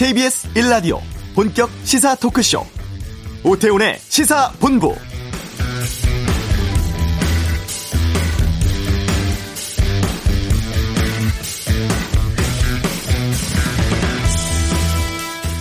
KBS 0.00 0.48
1라디오 0.54 0.98
본격 1.34 1.68
시사 1.84 2.14
토크쇼 2.14 2.64
오태훈의 3.44 3.98
시사본부 3.98 4.94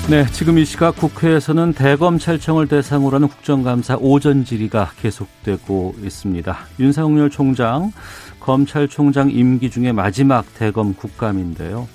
네, 0.09 0.25
지금 0.31 0.57
이 0.57 0.63
시각 0.63 0.95
국회에서는 0.95 1.73
대검찰청을 1.73 2.69
대상으로 2.69 3.15
하는 3.15 3.27
국정감사 3.27 3.97
오전 3.99 4.45
질의가 4.45 4.91
계속되고 5.01 5.95
있습니다. 6.01 6.57
윤석열 6.79 7.29
총장, 7.29 7.91
검찰총장 8.39 9.31
임기 9.31 9.69
중에 9.69 9.91
마지막 9.91 10.45
대검 10.53 10.93
국감인데요. 10.93 11.89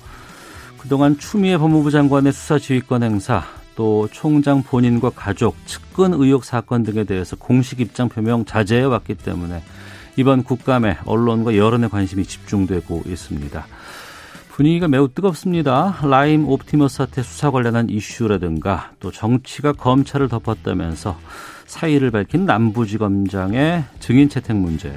그동안 0.85 1.17
추미애 1.17 1.57
법무부 1.57 1.89
장관의 1.89 2.31
수사 2.31 2.59
지휘권 2.59 3.01
행사, 3.01 3.43
또 3.75 4.07
총장 4.11 4.61
본인과 4.61 5.13
가족, 5.15 5.55
측근 5.65 6.13
의혹 6.13 6.45
사건 6.45 6.83
등에 6.83 7.05
대해서 7.05 7.35
공식 7.35 7.79
입장 7.79 8.07
표명 8.07 8.45
자제해 8.45 8.83
왔기 8.83 9.15
때문에 9.15 9.63
이번 10.15 10.43
국감에 10.43 10.97
언론과 11.05 11.57
여론의 11.57 11.89
관심이 11.89 12.23
집중되고 12.23 13.01
있습니다. 13.07 13.65
분위기가 14.49 14.87
매우 14.87 15.09
뜨겁습니다. 15.09 15.97
라임 16.03 16.47
옵티머스 16.47 16.97
사태 16.97 17.23
수사 17.23 17.49
관련한 17.49 17.89
이슈라든가 17.89 18.91
또 18.99 19.09
정치가 19.11 19.73
검찰을 19.73 20.29
덮었다면서 20.29 21.17
사의를 21.65 22.11
밝힌 22.11 22.45
남부지검장의 22.45 23.85
증인 23.99 24.29
채택 24.29 24.55
문제, 24.55 24.93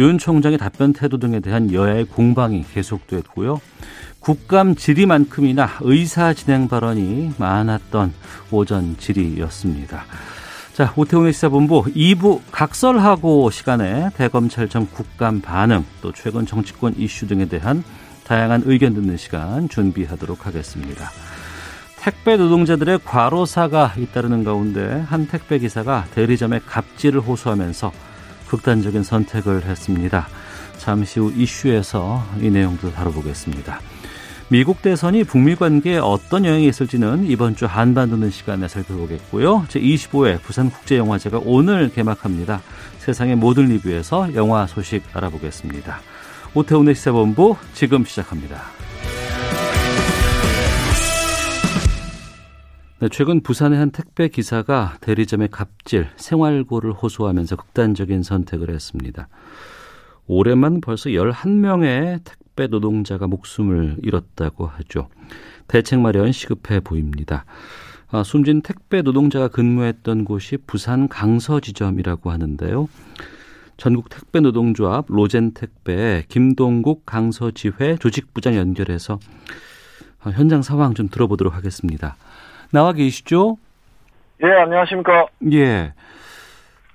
윤 0.00 0.18
총장의 0.18 0.58
답변 0.58 0.92
태도 0.92 1.18
등에 1.18 1.38
대한 1.38 1.72
여야의 1.72 2.06
공방이 2.06 2.64
계속됐고요. 2.74 3.60
국감 4.26 4.74
질의만큼이나 4.74 5.78
의사 5.82 6.34
진행 6.34 6.66
발언이 6.66 7.34
많았던 7.38 8.12
오전 8.50 8.96
질의였습니다. 8.98 10.04
자, 10.72 10.92
오태훈의 10.96 11.32
시사본부 11.32 11.84
2부 11.94 12.40
각설하고 12.50 13.52
시간에 13.52 14.10
대검찰청 14.16 14.88
국감 14.92 15.40
반응, 15.40 15.84
또 16.00 16.10
최근 16.10 16.44
정치권 16.44 16.96
이슈 16.98 17.28
등에 17.28 17.44
대한 17.44 17.84
다양한 18.24 18.64
의견 18.66 18.94
듣는 18.94 19.16
시간 19.16 19.68
준비하도록 19.68 20.44
하겠습니다. 20.44 21.08
택배 22.00 22.36
노동자들의 22.36 22.98
과로사가 23.04 23.94
잇따르는 23.96 24.42
가운데 24.42 25.04
한 25.06 25.28
택배 25.28 25.60
기사가 25.60 26.04
대리점의 26.16 26.62
갑질을 26.66 27.20
호소하면서 27.20 27.92
극단적인 28.48 29.04
선택을 29.04 29.66
했습니다. 29.66 30.26
잠시 30.78 31.20
후 31.20 31.32
이슈에서 31.32 32.26
이 32.40 32.50
내용도 32.50 32.92
다뤄보겠습니다. 32.92 33.80
미국 34.48 34.80
대선이 34.80 35.24
북미 35.24 35.56
관계에 35.56 35.98
어떤 35.98 36.44
영향이 36.44 36.68
있을지는 36.68 37.24
이번 37.26 37.56
주 37.56 37.66
한반 37.66 38.10
도는 38.10 38.30
시간에 38.30 38.68
살펴보겠고요. 38.68 39.64
제25회 39.68 40.40
부산국제영화제가 40.40 41.40
오늘 41.44 41.90
개막합니다. 41.90 42.60
세상의 42.98 43.34
모든 43.34 43.64
리뷰에서 43.66 44.32
영화 44.34 44.68
소식 44.68 45.02
알아보겠습니다. 45.12 45.98
오태훈의 46.54 46.94
시사본부 46.94 47.56
지금 47.74 48.04
시작합니다. 48.04 48.62
네, 53.00 53.08
최근 53.10 53.42
부산의 53.42 53.80
한 53.80 53.90
택배 53.90 54.28
기사가 54.28 54.94
대리점의 55.00 55.48
갑질, 55.50 56.08
생활고를 56.14 56.92
호소하면서 56.92 57.56
극단적인 57.56 58.22
선택을 58.22 58.70
했습니다. 58.70 59.28
올해만 60.26 60.80
벌써 60.80 61.10
11명의 61.10 62.20
택배 62.24 62.66
노동자가 62.66 63.26
목숨을 63.26 63.96
잃었다고 64.02 64.66
하죠. 64.66 65.08
대책 65.68 66.00
마련 66.00 66.32
시급해 66.32 66.80
보입니다. 66.80 67.44
아, 68.10 68.22
숨진 68.22 68.62
택배 68.62 69.02
노동자가 69.02 69.48
근무했던 69.48 70.24
곳이 70.24 70.58
부산 70.66 71.08
강서 71.08 71.60
지점이라고 71.60 72.30
하는데요. 72.30 72.88
전국 73.76 74.08
택배 74.08 74.40
노동조합 74.40 75.06
로젠 75.08 75.52
택배 75.52 76.24
김동국 76.28 77.04
강서 77.04 77.50
지회 77.50 77.96
조직부장 77.96 78.54
연결해서 78.54 79.18
어, 80.24 80.30
현장 80.30 80.62
상황 80.62 80.94
좀 80.94 81.08
들어보도록 81.08 81.54
하겠습니다. 81.54 82.16
나와 82.70 82.92
계시죠? 82.92 83.58
예, 84.42 84.46
안녕하십니까? 84.46 85.26
예. 85.52 85.92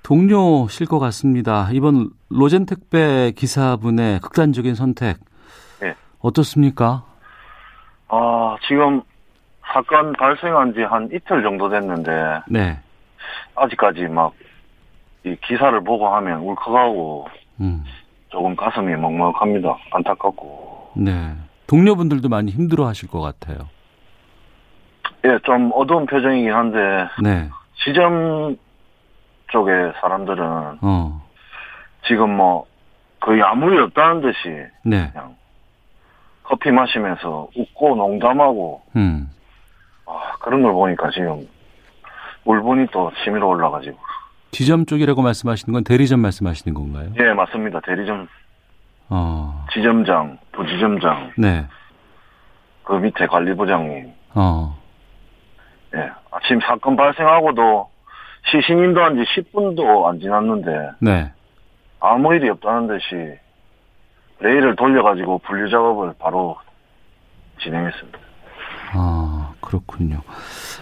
동료실 0.02 0.86
것 0.86 0.98
같습니다. 0.98 1.68
이번 1.72 2.10
로젠 2.28 2.66
택배 2.66 3.30
기사분의 3.32 4.20
극단적인 4.20 4.74
선택. 4.74 5.18
예. 5.82 5.94
어떻습니까? 6.20 7.04
아, 8.08 8.56
지금 8.66 9.02
사건 9.72 10.12
발생한 10.12 10.74
지 10.74 10.80
한 10.82 11.08
이틀 11.12 11.42
정도 11.42 11.68
됐는데. 11.68 12.10
네. 12.48 12.78
아직까지 13.54 14.02
막 14.08 14.32
이 15.24 15.36
기사를 15.46 15.80
보고 15.84 16.08
하면 16.16 16.40
울컥하고 16.40 17.28
음. 17.60 17.84
조금 18.30 18.56
가슴이 18.56 18.96
먹먹합니다. 18.96 19.76
안타깝고. 19.92 20.90
네. 20.96 21.32
동료분들도 21.68 22.28
많이 22.28 22.50
힘들어 22.50 22.88
하실 22.88 23.08
것 23.08 23.20
같아요. 23.20 23.68
예, 25.24 25.38
좀 25.44 25.70
어두운 25.76 26.06
표정이긴 26.06 26.52
한데. 26.52 26.78
네. 27.22 27.48
지점 27.84 28.56
쪽의 29.52 29.92
사람들은. 30.00 30.78
어. 30.80 31.22
지금 32.08 32.36
뭐, 32.36 32.66
거의 33.20 33.40
아무 33.42 33.70
일 33.70 33.80
없다는 33.82 34.22
듯이. 34.22 34.48
네. 34.84 35.10
그냥 35.12 35.36
커피 36.42 36.70
마시면서 36.72 37.48
웃고 37.56 37.94
농담하고. 37.94 38.82
음. 38.96 39.30
아, 40.06 40.32
그런 40.40 40.62
걸 40.62 40.72
보니까 40.72 41.10
지금 41.10 41.46
울분이 42.44 42.88
또 42.90 43.12
치밀어 43.22 43.46
올라가지고. 43.46 43.96
지점 44.50 44.84
쪽이라고 44.84 45.22
말씀하시는 45.22 45.72
건 45.72 45.84
대리점 45.84 46.20
말씀하시는 46.20 46.74
건가요? 46.74 47.10
예, 47.20 47.32
맞습니다. 47.32 47.80
대리점. 47.80 48.26
어. 49.08 49.66
지점장, 49.72 50.38
부지점장. 50.52 51.32
네. 51.38 51.66
그 52.82 52.94
밑에 52.94 53.26
관리부장님. 53.26 54.12
어. 54.34 54.76
예. 55.94 56.10
아침 56.30 56.58
사건 56.60 56.96
발생하고도 56.96 57.91
시신 58.50 58.78
인도 58.78 59.02
한 59.02 59.14
지 59.16 59.22
10분도 59.40 60.04
안 60.06 60.18
지났는데. 60.20 60.90
네. 61.00 61.32
아무 62.00 62.34
일이 62.34 62.48
없다는 62.50 62.88
듯이 62.88 63.38
레일을 64.40 64.74
돌려가지고 64.76 65.38
분류 65.38 65.70
작업을 65.70 66.14
바로 66.18 66.56
진행했습니다. 67.62 68.18
아, 68.94 69.52
그렇군요. 69.60 70.20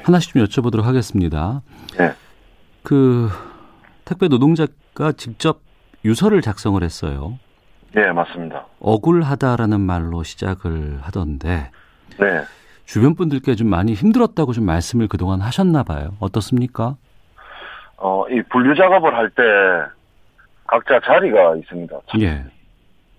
하나씩 0.04 0.32
좀 0.32 0.42
여쭤보도록 0.44 0.82
하겠습니다. 0.82 1.60
네. 1.98 2.12
그, 2.82 3.28
택배 4.06 4.28
노동자가 4.28 5.12
직접 5.16 5.60
유서를 6.04 6.40
작성을 6.40 6.82
했어요. 6.82 7.38
네, 7.92 8.10
맞습니다. 8.12 8.66
억울하다라는 8.80 9.80
말로 9.80 10.22
시작을 10.22 10.98
하던데. 11.02 11.70
네. 12.18 12.42
주변 12.86 13.14
분들께 13.14 13.54
좀 13.54 13.68
많이 13.68 13.92
힘들었다고 13.92 14.52
좀 14.54 14.64
말씀을 14.64 15.06
그동안 15.06 15.40
하셨나 15.42 15.82
봐요. 15.82 16.16
어떻습니까? 16.18 16.96
어, 18.00 18.24
이 18.28 18.42
분류 18.42 18.74
작업을 18.74 19.14
할 19.14 19.30
때 19.30 19.42
각자 20.66 21.00
자리가 21.00 21.56
있습니다. 21.56 21.98
예. 22.20 22.44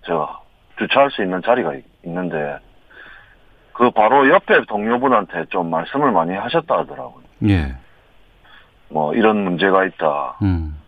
저 0.04 0.40
주차할 0.78 1.10
수 1.10 1.22
있는 1.22 1.40
자리가 1.42 1.74
있는데 2.04 2.58
그 3.72 3.90
바로 3.90 4.28
옆에 4.28 4.64
동료분한테 4.66 5.46
좀 5.50 5.70
말씀을 5.70 6.10
많이 6.12 6.34
하셨다 6.34 6.78
하더라고요. 6.78 7.22
예. 7.48 7.74
뭐 8.88 9.14
이런 9.14 9.44
문제가 9.44 9.84
있다. 9.84 10.38
음. 10.42 10.78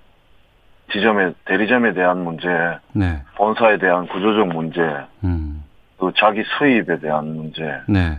지점에 0.92 1.32
대리점에 1.46 1.92
대한 1.94 2.18
문제, 2.24 2.48
네. 2.92 3.22
본사에 3.36 3.78
대한 3.78 4.06
구조적 4.06 4.48
문제, 4.48 4.80
음. 5.24 5.64
또 5.98 6.12
자기 6.12 6.42
수입에 6.58 6.98
대한 6.98 7.26
문제, 7.34 7.62
네. 7.88 8.18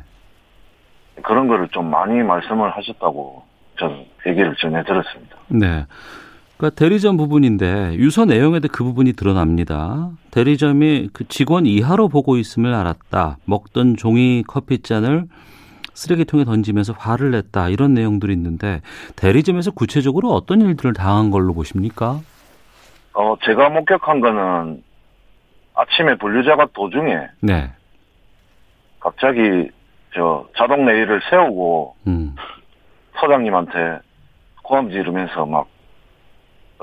그런 1.21 1.47
거를 1.47 1.67
좀 1.69 1.89
많이 1.89 2.21
말씀을 2.23 2.75
하셨다고 2.75 3.44
저는 3.80 4.06
얘기를 4.27 4.56
전해 4.57 4.83
들었습니다. 4.83 5.38
네. 5.48 5.86
그러니까 6.57 6.80
대리점 6.80 7.18
부분인데 7.18 7.95
유서 7.95 8.25
내용에도 8.25 8.68
그 8.72 8.83
부분이 8.83 9.13
드러납니다. 9.13 10.10
대리점이 10.31 11.10
그 11.12 11.27
직원 11.27 11.66
이하로 11.66 12.07
보고 12.07 12.38
있음을 12.38 12.74
알았다. 12.74 13.38
먹던 13.45 13.98
종이 13.98 14.44
커피잔을 14.48 15.25
쓰레기통에 15.94 16.45
던지면서 16.45 16.94
화를 16.94 17.31
냈다. 17.31 17.69
이런 17.69 17.94
내용들이 17.94 18.33
있는데 18.33 18.81
대리점에서 19.16 19.72
구체적으로 19.72 20.30
어떤 20.31 20.62
일들을 20.62 20.94
당한 20.94 21.30
걸로 21.31 21.54
보십니까? 21.54 22.19
어, 23.13 23.36
제가 23.44 23.69
목격한 23.69 24.19
거는 24.19 24.83
아침에 25.74 26.18
분류자가 26.18 26.68
도중에 26.74 27.18
네. 27.42 27.72
갑자기 29.00 29.69
저 30.13 30.48
자동 30.57 30.86
레일을 30.86 31.22
세우고 31.30 31.95
음. 32.07 32.36
서장님한테 33.19 34.00
고함 34.63 34.89
지르면서 34.89 35.45
막 35.45 35.67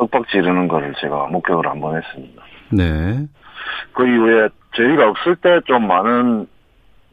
윽박 0.00 0.28
지르는 0.28 0.68
거를 0.68 0.94
제가 1.00 1.26
목격을 1.26 1.66
한 1.68 1.80
번 1.80 1.96
했습니다. 1.96 2.42
네. 2.70 3.26
그 3.92 4.06
이후에 4.06 4.48
저희가 4.74 5.08
없을 5.10 5.36
때 5.36 5.60
좀 5.66 5.86
많은 5.86 6.46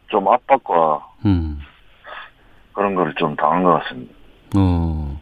좀 0.08 0.28
압박과 0.28 1.06
음. 1.26 1.60
그런 2.74 2.96
거를 2.96 3.14
좀 3.16 3.36
당한 3.36 3.64
것 3.64 3.74
같습니다. 3.84 4.14
어. 4.56 5.20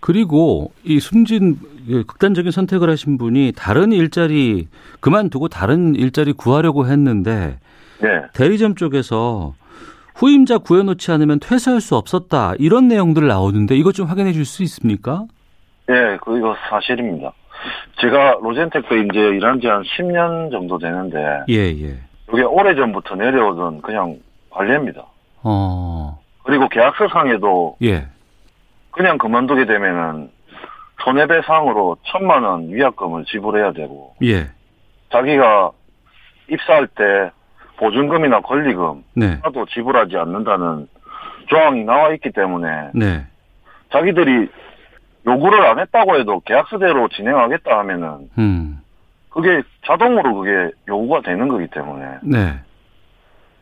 그리고 0.00 0.72
이 0.82 0.98
숨진 0.98 1.56
그 1.86 2.04
극단적인 2.04 2.50
선택을 2.50 2.90
하신 2.90 3.18
분이 3.18 3.52
다른 3.56 3.92
일자리 3.92 4.66
그만두고 5.00 5.48
다른 5.48 5.94
일자리 5.94 6.32
구하려고 6.32 6.86
했는데 6.86 7.58
네. 8.00 8.08
대리점 8.32 8.74
쪽에서 8.74 9.54
후임자 10.20 10.58
구해놓지 10.58 11.10
않으면 11.12 11.40
퇴사할 11.40 11.80
수 11.80 11.96
없었다 11.96 12.52
이런 12.58 12.88
내용들 12.88 13.26
나오는데 13.26 13.74
이것 13.76 13.94
좀 13.94 14.06
확인해 14.06 14.32
줄 14.32 14.44
수 14.44 14.62
있습니까? 14.64 15.24
네, 15.86 16.18
그 16.22 16.36
이거 16.36 16.54
사실입니다. 16.68 17.32
제가 18.00 18.38
로젠테크 18.42 18.94
이제 18.98 19.18
일한 19.18 19.60
지 19.60 19.66
한 19.66 19.82
10년 19.82 20.50
정도 20.50 20.78
되는데 20.78 21.18
예, 21.48 21.54
예. 21.54 21.98
이게 22.32 22.42
오래 22.42 22.74
전부터 22.74 23.14
내려오던 23.16 23.80
그냥 23.82 24.18
관례입니다. 24.50 25.04
어. 25.42 26.18
그리고 26.44 26.68
계약서상에도 26.68 27.76
예. 27.82 28.06
그냥 28.90 29.16
그만두게 29.18 29.64
되면은 29.66 30.30
손해배상으로 31.04 31.96
천만 32.04 32.42
원 32.44 32.68
위약금을 32.68 33.24
지불해야 33.24 33.72
되고 33.72 34.14
예. 34.22 34.50
자기가 35.12 35.70
입사할 36.50 36.88
때 36.88 37.30
보증금이나 37.80 38.40
권리금 38.40 39.02
네. 39.14 39.38
하나도 39.42 39.64
지불하지 39.66 40.16
않는다는 40.18 40.86
조항이 41.48 41.82
나와 41.84 42.12
있기 42.12 42.30
때문에 42.30 42.90
네. 42.94 43.26
자기들이 43.90 44.48
요구를 45.26 45.64
안 45.64 45.78
했다고 45.80 46.18
해도 46.18 46.40
계약서대로 46.44 47.08
진행하겠다 47.08 47.78
하면은 47.78 48.28
음. 48.38 48.80
그게 49.30 49.62
자동으로 49.86 50.34
그게 50.34 50.70
요구가 50.88 51.22
되는 51.22 51.48
거기 51.48 51.66
때문에 51.68 52.18
네. 52.22 52.60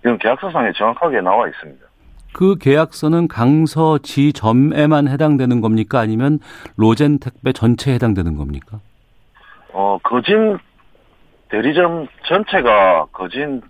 이건 0.01 0.19
계약서상에 0.19 0.73
정확하게 0.73 1.21
나와 1.21 1.49
있습니다. 1.49 1.87
그 2.33 2.57
계약서는 2.57 3.29
강서 3.29 3.99
지점에만 3.99 5.09
해당되는 5.09 5.61
겁니까? 5.61 6.01
아니면 6.01 6.41
로젠 6.77 7.19
택배 7.19 7.53
전체에 7.53 7.95
해당되는 7.95 8.37
겁니까? 8.37 8.81
어, 9.73 9.99
거진 10.03 10.59
대리점 11.51 12.07
전체가 12.27 13.07
거진 13.13 13.63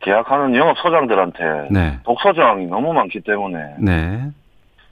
계약하는 0.00 0.54
영업소장들한테 0.54 1.68
네. 1.70 1.98
독소조항이 2.04 2.66
너무 2.66 2.92
많기 2.92 3.20
때문에 3.20 3.74
네. 3.78 4.30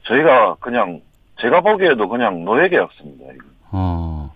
저희가 0.04 0.56
그냥 0.60 1.00
제가 1.40 1.60
보기에도 1.60 2.08
그냥 2.08 2.44
노예 2.44 2.68
계약서입니다. 2.68 3.24
어. 3.72 4.32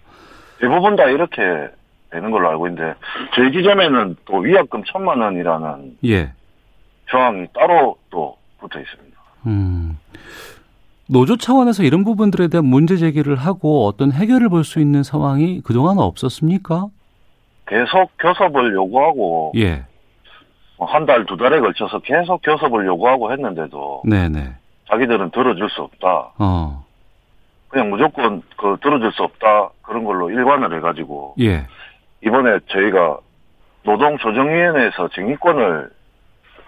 대부분 0.61 0.97
다 0.97 1.05
이렇게 1.05 1.43
되는 2.11 2.31
걸로 2.31 2.49
알고 2.51 2.69
있는데 2.69 2.95
저희 3.35 3.53
지점에는 3.53 4.17
또 4.27 4.37
위약금 4.39 4.83
천만 4.85 5.21
원이라는 5.21 5.99
예. 6.05 6.33
조항이 7.07 7.47
따로 7.55 7.97
또 8.11 8.37
붙어 8.59 8.79
있습니다. 8.81 9.17
음. 9.47 9.99
노조 11.09 11.37
차원에서 11.37 11.83
이런 11.83 12.05
부분들에 12.05 12.49
대한 12.49 12.65
문제 12.67 12.97
제기를 12.97 13.35
하고 13.37 13.87
어떤 13.87 14.13
해결을 14.13 14.49
볼 14.49 14.63
수 14.65 14.79
있는 14.81 15.03
상황이 15.03 15.61
그동안 15.63 15.99
없었습니까? 15.99 16.87
계속 17.67 18.11
교섭을 18.19 18.75
요구하고 18.75 19.53
예. 19.57 19.85
뭐한 20.81 21.05
달, 21.05 21.27
두 21.27 21.37
달에 21.37 21.61
걸쳐서 21.61 21.99
계속 22.01 22.41
교섭을 22.43 22.87
요구하고 22.87 23.31
했는데도 23.33 24.03
네네. 24.07 24.55
자기들은 24.89 25.31
들어줄 25.31 25.69
수 25.69 25.83
없다. 25.83 26.33
어. 26.39 26.85
그냥 27.69 27.91
무조건 27.91 28.43
그 28.57 28.79
들어줄 28.83 29.13
수 29.13 29.23
없다 29.23 29.71
그런 29.83 30.05
걸로 30.05 30.31
일관을 30.31 30.75
해가지고 30.79 31.35
예. 31.39 31.67
이번에 32.25 32.59
저희가 32.69 33.19
노동조정위원회에서 33.85 35.09
정의권을 35.09 35.91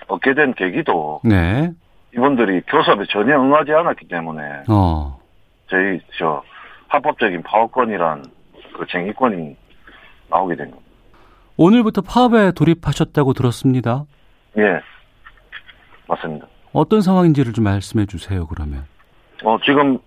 얻게 0.08 0.34
된 0.34 0.52
계기도 0.54 1.20
네. 1.24 1.72
이분들이 2.14 2.60
교섭에 2.68 3.06
전혀 3.08 3.40
응하지 3.40 3.72
않았기 3.72 4.08
때문에 4.08 4.64
어. 4.68 5.18
저희 5.68 6.00
저 6.18 6.42
합법적인 6.88 7.42
파업권이란 7.42 8.26
그 8.74 8.86
쟁의권이 8.86 9.56
나오게 10.28 10.56
된 10.56 10.70
겁니다. 10.70 10.91
오늘부터 11.62 12.00
파업에 12.00 12.50
돌입하셨다고 12.50 13.34
들었습니다. 13.34 14.04
예, 14.58 14.80
맞습니다. 16.08 16.46
어떤 16.72 17.00
상황인지를 17.00 17.52
좀 17.52 17.62
말씀해 17.62 18.06
주세요. 18.06 18.48
그러면. 18.48 18.84
어 19.44 19.58
지금 19.64 19.98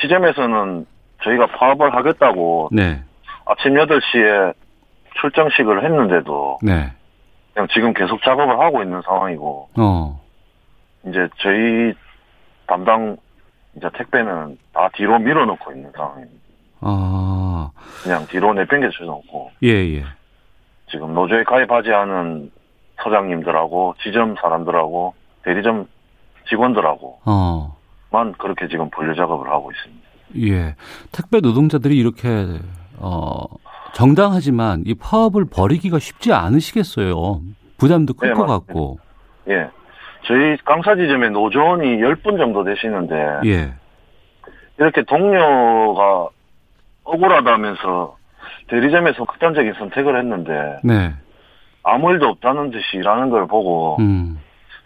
지점에서는 0.00 0.86
저희가 1.22 1.48
파업을 1.48 1.94
하겠다고 1.94 2.70
네. 2.72 3.02
아침 3.44 3.74
8시에 3.74 4.54
출정식을 5.20 5.84
했는데도 5.84 6.60
네. 6.62 6.92
그냥 7.52 7.68
지금 7.74 7.92
계속 7.92 8.22
작업을 8.22 8.58
하고 8.58 8.82
있는 8.82 9.02
상황이고 9.02 9.68
어. 9.76 10.20
이제 11.06 11.28
저희 11.42 11.92
담당 12.66 13.18
이제 13.76 13.86
택배는 13.98 14.56
다 14.72 14.88
뒤로 14.94 15.18
밀어놓고 15.18 15.72
있는 15.72 15.92
상황입니다. 15.94 16.40
아. 16.80 17.70
그냥 18.02 18.26
뒤로 18.28 18.54
내팽개쳐 18.54 19.04
놓고. 19.04 19.50
예, 19.62 19.68
예. 19.68 20.04
지금 20.90 21.14
노조에 21.14 21.44
가입하지 21.44 21.90
않은 21.92 22.50
서장님들하고 23.02 23.94
지점 24.02 24.34
사람들하고 24.40 25.14
대리점 25.44 25.86
직원들하고 26.48 27.20
어. 27.24 27.76
만 28.10 28.32
그렇게 28.32 28.68
지금 28.68 28.90
분류 28.90 29.14
작업을 29.14 29.48
하고 29.50 29.70
있습니다. 29.70 30.10
예. 30.38 30.74
택배 31.12 31.40
노동자들이 31.40 31.96
이렇게 31.96 32.46
어 32.98 33.44
정당하지만 33.94 34.82
이 34.86 34.94
파업을 34.94 35.46
벌이기가 35.46 35.98
쉽지 35.98 36.32
않으시겠어요. 36.32 37.40
부담도 37.78 38.14
클것 38.14 38.38
네, 38.38 38.46
같고. 38.46 38.98
예. 39.48 39.68
저희 40.26 40.56
강사 40.64 40.94
지점에 40.94 41.30
노조원이 41.30 41.98
10분 41.98 42.36
정도 42.36 42.62
되시는데 42.64 43.40
예. 43.46 43.74
이렇게 44.78 45.02
동료가 45.02 46.28
억울하다면서 47.04 48.16
대리점에서 48.70 49.24
극단적인 49.24 49.74
선택을 49.74 50.18
했는데 50.18 50.78
네. 50.84 51.12
아무 51.82 52.12
일도 52.12 52.28
없다는 52.28 52.70
듯이 52.70 52.96
일하는 52.96 53.30
걸 53.30 53.46
보고 53.46 53.96
음. 53.98 54.38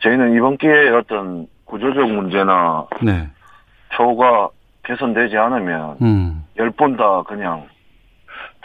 저희는 0.02 0.34
이번 0.36 0.56
기회에 0.56 0.90
어떤 0.90 1.46
구조적 1.66 2.10
문제나 2.10 2.86
네. 3.02 3.28
처우가 3.94 4.50
개선되지 4.84 5.36
않으면 5.36 5.96
음. 6.02 6.44
10분 6.58 6.96
다 6.96 7.22
그냥 7.26 7.66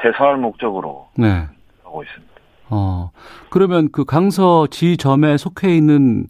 퇴사할 0.02 0.38
목적으로 0.38 1.10
네. 1.18 1.48
하고 1.84 2.04
있습니다. 2.04 2.30
어, 2.72 3.12
그러면 3.50 3.90
그 3.92 4.06
강서 4.06 4.68
지점에 4.68 5.38
속해 5.38 5.76
있는 5.76 6.26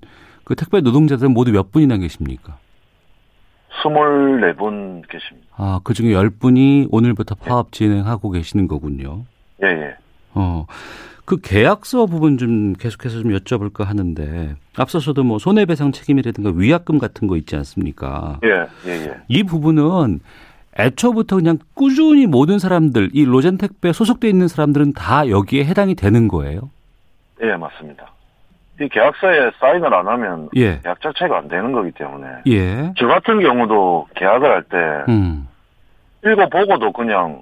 그 0.46 0.56
택배 0.56 0.82
노동자들은 0.82 1.34
모두 1.34 1.52
몇 1.52 1.72
분이나 1.72 1.98
계십니까? 1.98 2.58
24분 3.70 5.08
계십니다. 5.08 5.48
아, 5.56 5.80
그 5.84 5.94
중에 5.94 6.14
10분이 6.14 6.88
오늘부터 6.92 7.36
파업 7.36 7.68
예. 7.68 7.72
진행하고 7.72 8.32
계시는 8.32 8.68
거군요. 8.68 9.26
예, 9.64 9.68
예. 9.68 9.96
어, 10.34 10.66
그 11.26 11.40
계약서 11.42 12.06
부분 12.08 12.38
좀 12.38 12.74
계속해서 12.74 13.22
좀 13.22 13.32
여쭤볼까 13.32 13.84
하는데, 13.84 14.56
앞서서도 14.78 15.24
뭐 15.24 15.38
손해배상 15.38 15.92
책임이라든가 15.92 16.52
위약금 16.56 16.98
같은 16.98 17.28
거 17.28 17.38
있지 17.38 17.56
않습니까? 17.56 18.40
예, 18.44 18.68
예, 18.90 18.92
예. 19.08 19.18
이 19.28 19.44
부분은 19.44 20.20
애초부터 20.78 21.36
그냥 21.36 21.60
꾸준히 21.74 22.26
모든 22.26 22.58
사람들, 22.58 23.10
이 23.14 23.26
로젠택배 23.26 23.92
소속돼 23.94 24.30
있는 24.30 24.48
사람들은 24.48 24.94
다 24.94 25.28
여기에 25.30 25.66
해당이 25.66 25.96
되는 25.96 26.28
거예요? 26.28 26.70
예, 27.42 27.56
맞습니다. 27.56 28.12
이 28.82 28.88
계약서에 28.88 29.52
사인을 29.60 29.94
안 29.94 30.08
하면 30.08 30.50
예. 30.56 30.80
계약 30.80 31.02
자체가 31.02 31.38
안 31.38 31.48
되는 31.50 31.72
거기 31.74 31.92
때문에 31.92 32.28
예. 32.48 32.94
저 32.98 33.08
같은 33.08 33.42
경우도 33.42 34.08
계약을 34.16 34.50
할때 34.50 35.12
음. 35.12 35.48
읽어보고도 36.26 36.94
그냥 36.94 37.42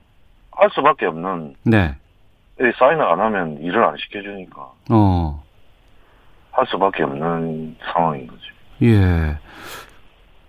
할 0.52 0.70
수밖에 0.72 1.06
없는 1.06 1.56
네. 1.64 1.96
사인을 2.58 3.02
안 3.04 3.20
하면 3.20 3.60
일을 3.62 3.84
안 3.84 3.96
시켜주니까 3.98 4.72
어. 4.92 5.44
할 6.52 6.66
수밖에 6.68 7.04
없는 7.04 7.76
상황인 7.94 8.26
거죠. 8.26 8.42
예. 8.82 9.38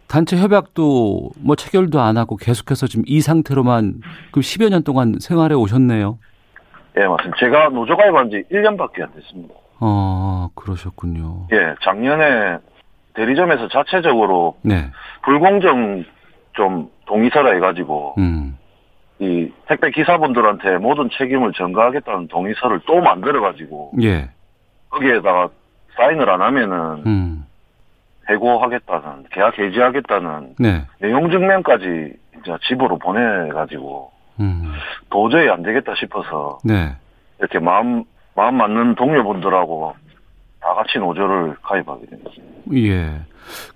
단체 0.06 0.38
협약도 0.38 1.32
뭐 1.38 1.54
체결도 1.54 2.00
안 2.00 2.16
하고 2.16 2.36
계속해서 2.36 2.86
지금 2.86 3.04
이 3.06 3.20
상태로만 3.20 4.00
그 4.32 4.40
10여 4.40 4.70
년 4.70 4.82
동안 4.84 5.16
생활해 5.20 5.54
오셨네요. 5.54 6.18
예, 6.96 7.06
맞습니다. 7.06 7.36
제가 7.38 7.68
노조 7.68 7.94
가입한 7.94 8.30
지 8.30 8.42
1년밖에 8.50 9.02
안 9.02 9.12
됐습니다. 9.12 9.54
아, 10.48 10.50
그러셨군요. 10.54 11.48
예, 11.52 11.74
작년에 11.82 12.58
대리점에서 13.14 13.68
자체적으로 13.68 14.56
네. 14.62 14.90
불공정 15.22 16.04
좀 16.52 16.90
동의서라 17.06 17.54
해가지고 17.54 18.14
음. 18.18 18.56
이 19.18 19.50
택배 19.66 19.90
기사분들한테 19.90 20.78
모든 20.78 21.08
책임을 21.10 21.52
전가하겠다는 21.52 22.28
동의서를 22.28 22.80
또 22.86 23.00
만들어가지고 23.00 23.92
예. 24.02 24.30
거기에다가 24.90 25.48
사인을 25.96 26.30
안 26.30 26.40
하면은 26.42 27.02
음. 27.06 27.44
해고하겠다는 28.28 29.24
계약 29.32 29.58
해지하겠다는 29.58 30.54
네. 30.60 30.84
내용 31.00 31.30
증명까지 31.30 32.12
이제 32.40 32.56
집으로 32.68 32.98
보내가지고 32.98 34.12
음. 34.40 34.72
도저히 35.10 35.48
안 35.48 35.62
되겠다 35.62 35.94
싶어서 35.96 36.58
네. 36.64 36.94
이렇게 37.40 37.58
마음 37.58 38.04
마음 38.36 38.56
맞는 38.56 38.94
동료분들하고 38.94 39.96
다 40.68 40.74
같이 40.74 40.98
노조를 40.98 41.56
가입하게 41.62 42.06
됩니다. 42.06 42.30
예. 42.74 43.20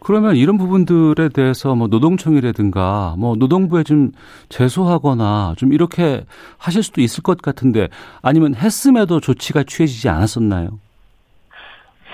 그러면 0.00 0.36
이런 0.36 0.58
부분들에 0.58 1.30
대해서 1.30 1.74
뭐 1.74 1.88
노동청이라든가 1.88 3.14
뭐 3.18 3.34
노동부에 3.36 3.82
좀 3.82 4.12
제소하거나 4.50 5.54
좀 5.56 5.72
이렇게 5.72 6.24
하실 6.58 6.82
수도 6.82 7.00
있을 7.00 7.22
것 7.22 7.40
같은데 7.40 7.88
아니면 8.20 8.54
했음에도 8.54 9.20
조치가 9.20 9.62
취해지지 9.62 10.10
않았었나요? 10.10 10.68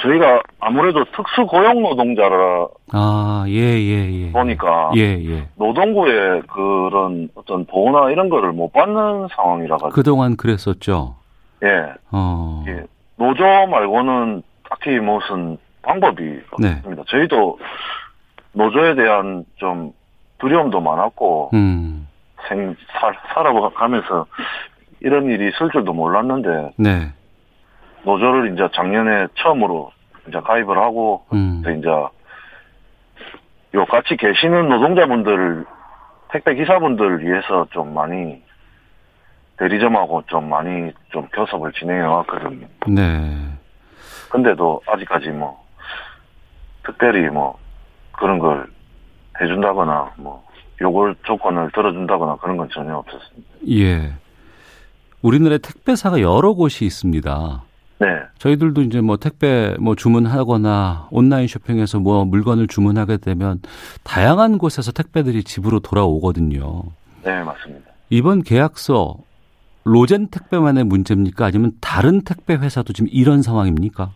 저희가 0.01 0.43
아무래도 0.61 1.05
특수 1.07 1.45
고용 1.45 1.83
노동자라 1.83 2.69
아, 2.93 3.45
예, 3.49 3.53
예, 3.53 4.27
예. 4.27 4.31
보니까 4.31 4.93
예, 4.97 5.01
예. 5.01 5.49
노동부의 5.57 6.43
그런 6.43 7.29
어떤 7.35 7.67
보호나 7.67 8.13
이런 8.13 8.29
거를 8.29 8.53
못 8.53 8.73
받는 8.73 9.27
상황이라 9.35 9.77
가지고 9.79 9.91
그동안 9.91 10.37
그랬었죠. 10.37 11.17
예. 11.65 11.95
어. 12.13 12.65
예. 12.69 12.85
노조 13.17 13.43
말고는 13.43 14.45
딱히 14.69 14.99
무슨 14.99 15.59
방법이 15.83 16.23
네. 16.59 16.73
없습니다. 16.73 17.03
저희도 17.07 17.59
노조에 18.53 18.95
대한 18.95 19.45
좀 19.57 19.93
두려움도 20.39 20.81
많았고 20.81 21.51
음. 21.55 22.07
생 22.49 22.75
살, 23.01 23.17
살아가면서 23.35 24.27
이런 25.01 25.27
일이 25.27 25.49
있을 25.49 25.71
줄도 25.71 25.93
몰랐는데 25.93 26.73
네. 26.77 27.13
노조를 28.05 28.53
이제 28.53 28.69
작년에 28.75 29.29
처음으로 29.35 29.93
이제 30.29 30.41
가입을 30.41 30.79
하고 30.79 31.25
음. 31.33 31.63
또 31.65 31.71
이제 31.71 31.89
요 33.75 33.85
같이 33.87 34.17
계시는 34.17 34.69
노동자분들 34.69 35.65
택배 36.31 36.55
기사분들 36.55 37.25
위해서 37.25 37.67
좀 37.71 37.95
많이 37.95 38.43
대리점하고 39.59 40.23
좀 40.27 40.49
많이 40.49 40.93
좀 41.11 41.27
교섭을 41.29 41.73
진행해 41.73 42.03
왔거든요. 42.03 42.67
네. 42.87 43.58
근데도 44.29 44.83
아직까지 44.87 45.31
뭐 45.31 45.65
특별히 46.85 47.29
뭐 47.31 47.59
그런 48.13 48.39
걸 48.39 48.67
해준다거나 49.41 50.13
뭐 50.17 50.45
요걸 50.81 51.17
조건을 51.25 51.71
들어준다거나 51.75 52.37
그런 52.37 52.57
건 52.57 52.69
전혀 52.73 52.97
없었습니다. 52.97 53.49
예. 53.71 54.13
우리나라에 55.23 55.59
택배사가 55.59 56.21
여러 56.21 56.53
곳이 56.55 56.85
있습니다. 56.85 57.63
네, 58.01 58.07
저희들도 58.39 58.83
이제 58.83 59.01
뭐 59.01 59.17
택배 59.17 59.75
뭐 59.81 59.97
주문하거나 59.97 61.09
온라인 61.11 61.49
쇼핑에서 61.49 61.99
뭐 61.99 62.25
물건을 62.25 62.69
주문하게 62.69 63.17
되면 63.17 63.61
다양한 64.05 64.59
곳에서 64.59 64.93
택배들이 64.93 65.43
집으로 65.43 65.81
돌아오거든요. 65.81 66.85
네 67.25 67.43
맞습니다. 67.43 67.91
이번 68.11 68.43
계약서 68.43 69.17
로젠 69.83 70.29
택배만의 70.29 70.85
문제입니까? 70.85 71.47
아니면 71.47 71.73
다른 71.81 72.23
택배 72.23 72.55
회사도 72.55 72.93
지금 72.93 73.09
이런 73.11 73.43
상황입니까? 73.43 74.13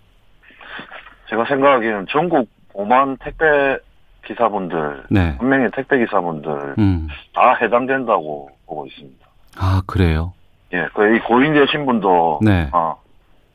제가 1.32 1.46
생각하기에는 1.46 2.06
전국 2.10 2.48
5만 2.74 3.18
택배 3.24 3.78
기사분들, 4.26 5.04
네. 5.10 5.34
한 5.38 5.48
명의 5.48 5.70
택배 5.74 5.98
기사분들 5.98 6.74
음. 6.78 7.08
다 7.34 7.54
해당된다고 7.54 8.50
보고 8.66 8.86
있습니다. 8.86 9.26
아, 9.58 9.82
그래요? 9.86 10.34
예, 10.74 10.86
그 10.94 11.14
이 11.14 11.18
고인 11.20 11.54
되신 11.54 11.86
분도 11.86 12.38
네. 12.42 12.68
아, 12.72 12.94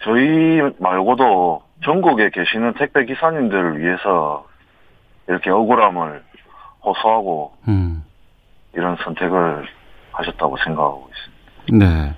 저희 0.04 0.60
말고도 0.80 1.62
전국에 1.84 2.32
계시는 2.32 2.74
택배 2.74 3.06
기사님들을 3.06 3.80
위해서 3.80 4.46
이렇게 5.28 5.52
억울함을 5.52 6.24
호소하고 6.84 7.54
음. 7.68 8.04
이런 8.74 8.96
선택을 9.04 9.68
하셨다고 10.14 10.58
생각하고 10.64 11.10
있습니다. 11.70 11.86
네. 11.86 12.16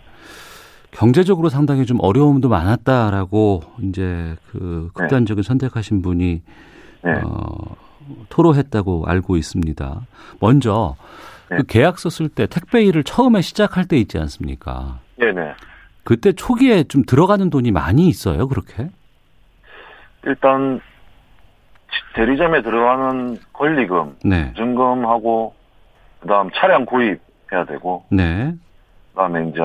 경제적으로 0.91 1.49
상당히 1.49 1.85
좀 1.85 1.97
어려움도 2.01 2.49
많았다라고 2.49 3.61
이제 3.83 4.35
그 4.51 4.89
극단적인 4.93 5.43
선택하신 5.43 6.01
분이 6.01 6.41
네, 7.03 7.11
어, 7.23 7.75
토로했다고 8.29 9.05
알고 9.05 9.37
있습니다. 9.37 10.01
먼저 10.39 10.95
네. 11.49 11.57
그 11.57 11.63
계약서 11.63 12.09
쓸 12.09 12.29
때 12.29 12.47
택배 12.47 12.83
일을 12.83 13.03
처음에 13.03 13.41
시작할 13.41 13.85
때 13.85 13.97
있지 13.97 14.17
않습니까? 14.17 14.99
네네. 15.17 15.53
그때 16.03 16.31
초기에 16.31 16.83
좀 16.83 17.03
들어가는 17.05 17.49
돈이 17.49 17.71
많이 17.71 18.07
있어요, 18.07 18.47
그렇게? 18.47 18.89
일단 20.25 20.81
대리점에 22.15 22.61
들어가는 22.61 23.37
권리금, 23.53 24.17
네. 24.25 24.53
증금하고 24.55 25.53
그다음 26.19 26.49
차량 26.55 26.85
구입해야 26.85 27.65
되고 27.67 28.05
네. 28.09 28.53
그다음에 29.11 29.49
이제 29.49 29.59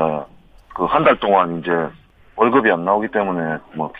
그 0.74 0.84
한 0.86 1.04
달 1.04 1.18
동안 1.20 1.60
이제 1.60 1.70
월급이 2.36 2.70
안 2.70 2.84
나오기 2.84 3.08
때문에 3.08 3.58
뭐 3.74 3.92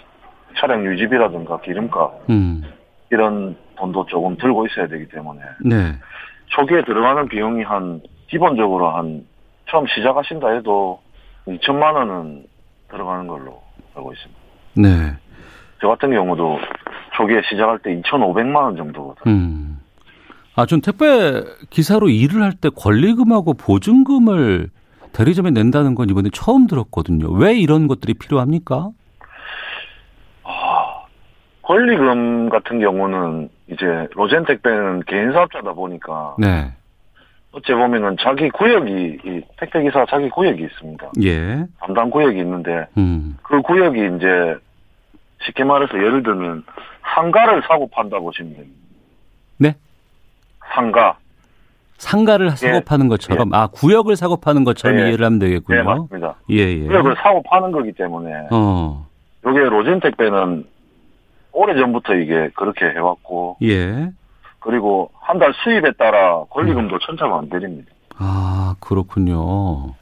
차량 0.58 0.84
유지비라든가 0.84 1.60
기름값 1.60 2.28
음. 2.30 2.62
이런 3.10 3.56
돈도 3.76 4.06
조금 4.06 4.36
들고 4.36 4.66
있어야 4.66 4.86
되기 4.88 5.08
때문에 5.08 5.40
네. 5.64 5.92
초기에 6.46 6.82
들어가는 6.84 7.28
비용이 7.28 7.62
한 7.62 8.00
기본적으로 8.28 8.90
한 8.90 9.24
처음 9.70 9.86
시작하신다 9.86 10.48
해도 10.50 11.00
2천만 11.46 11.94
원은 11.94 12.44
들어가는 12.90 13.26
걸로 13.26 13.62
알고 13.96 14.12
있습니다. 14.12 14.40
네. 14.76 15.16
저 15.80 15.88
같은 15.88 16.10
경우도 16.10 16.58
초기에 17.16 17.40
시작할 17.48 17.78
때 17.80 17.90
2,500만 18.02 18.56
원 18.56 18.76
정도거든요. 18.76 19.32
음. 19.32 19.78
아, 20.56 20.66
전 20.66 20.80
택배 20.80 21.42
기사로 21.70 22.08
일을 22.08 22.42
할 22.42 22.52
때 22.60 22.68
권리금하고 22.74 23.54
보증금을 23.54 24.70
대리점에 25.14 25.50
낸다는 25.50 25.94
건 25.94 26.10
이번에 26.10 26.28
처음 26.32 26.66
들었거든요. 26.66 27.30
왜 27.30 27.54
이런 27.54 27.86
것들이 27.86 28.14
필요합니까? 28.14 28.90
아, 30.42 31.04
권리금 31.62 32.50
같은 32.50 32.80
경우는 32.80 33.48
이제 33.68 34.08
로젠 34.12 34.44
택배는 34.44 35.04
개인 35.06 35.32
사업자다 35.32 35.72
보니까 35.72 36.34
네. 36.38 36.72
어찌 37.52 37.72
보면은 37.72 38.16
자기 38.20 38.50
구역이 38.50 39.18
이 39.24 39.40
택배 39.58 39.82
기사 39.84 40.04
자기 40.10 40.28
구역이 40.28 40.62
있습니다. 40.64 41.12
예. 41.22 41.64
담당 41.78 42.10
구역이 42.10 42.36
있는데 42.40 42.88
음. 42.98 43.38
그 43.42 43.62
구역이 43.62 44.16
이제 44.16 44.56
쉽게 45.44 45.62
말해서 45.62 45.96
예를 45.96 46.24
들면 46.24 46.64
상가를 47.14 47.62
사고 47.68 47.88
판다 47.88 48.18
보시면 48.18 48.54
됩니다. 48.54 48.76
네? 49.58 49.74
상가. 50.74 51.16
상가를 51.98 52.50
사고 52.50 52.80
파는 52.80 53.08
것처럼 53.08 53.52
아 53.54 53.66
구역을 53.68 54.16
사고 54.16 54.36
파는 54.36 54.64
것처럼 54.64 54.98
예. 54.98 55.08
이해를 55.08 55.24
하면 55.24 55.38
되겠군요. 55.38 55.78
네, 55.78 55.82
맞습니다. 55.84 56.34
예, 56.50 56.56
예. 56.56 56.86
구역을 56.86 57.16
사고 57.22 57.42
파는 57.42 57.72
거기 57.72 57.92
때문에 57.92 58.48
어. 58.50 59.06
요게 59.46 59.60
로젠 59.60 60.00
택배는 60.00 60.64
오래 61.52 61.74
전부터 61.74 62.14
이게 62.14 62.50
그렇게 62.56 62.86
해왔고 62.86 63.58
예. 63.62 64.10
그리고 64.60 65.10
한 65.20 65.38
달 65.38 65.52
수입에 65.62 65.92
따라 65.92 66.44
권리금도 66.50 66.98
천차만별입니다. 67.00 67.90
아, 68.18 68.74
그렇군요. 68.80 69.94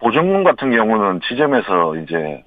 보증금 0.00 0.44
같은 0.44 0.70
경우는 0.70 1.20
지점에서 1.28 1.96
이제 1.96 2.44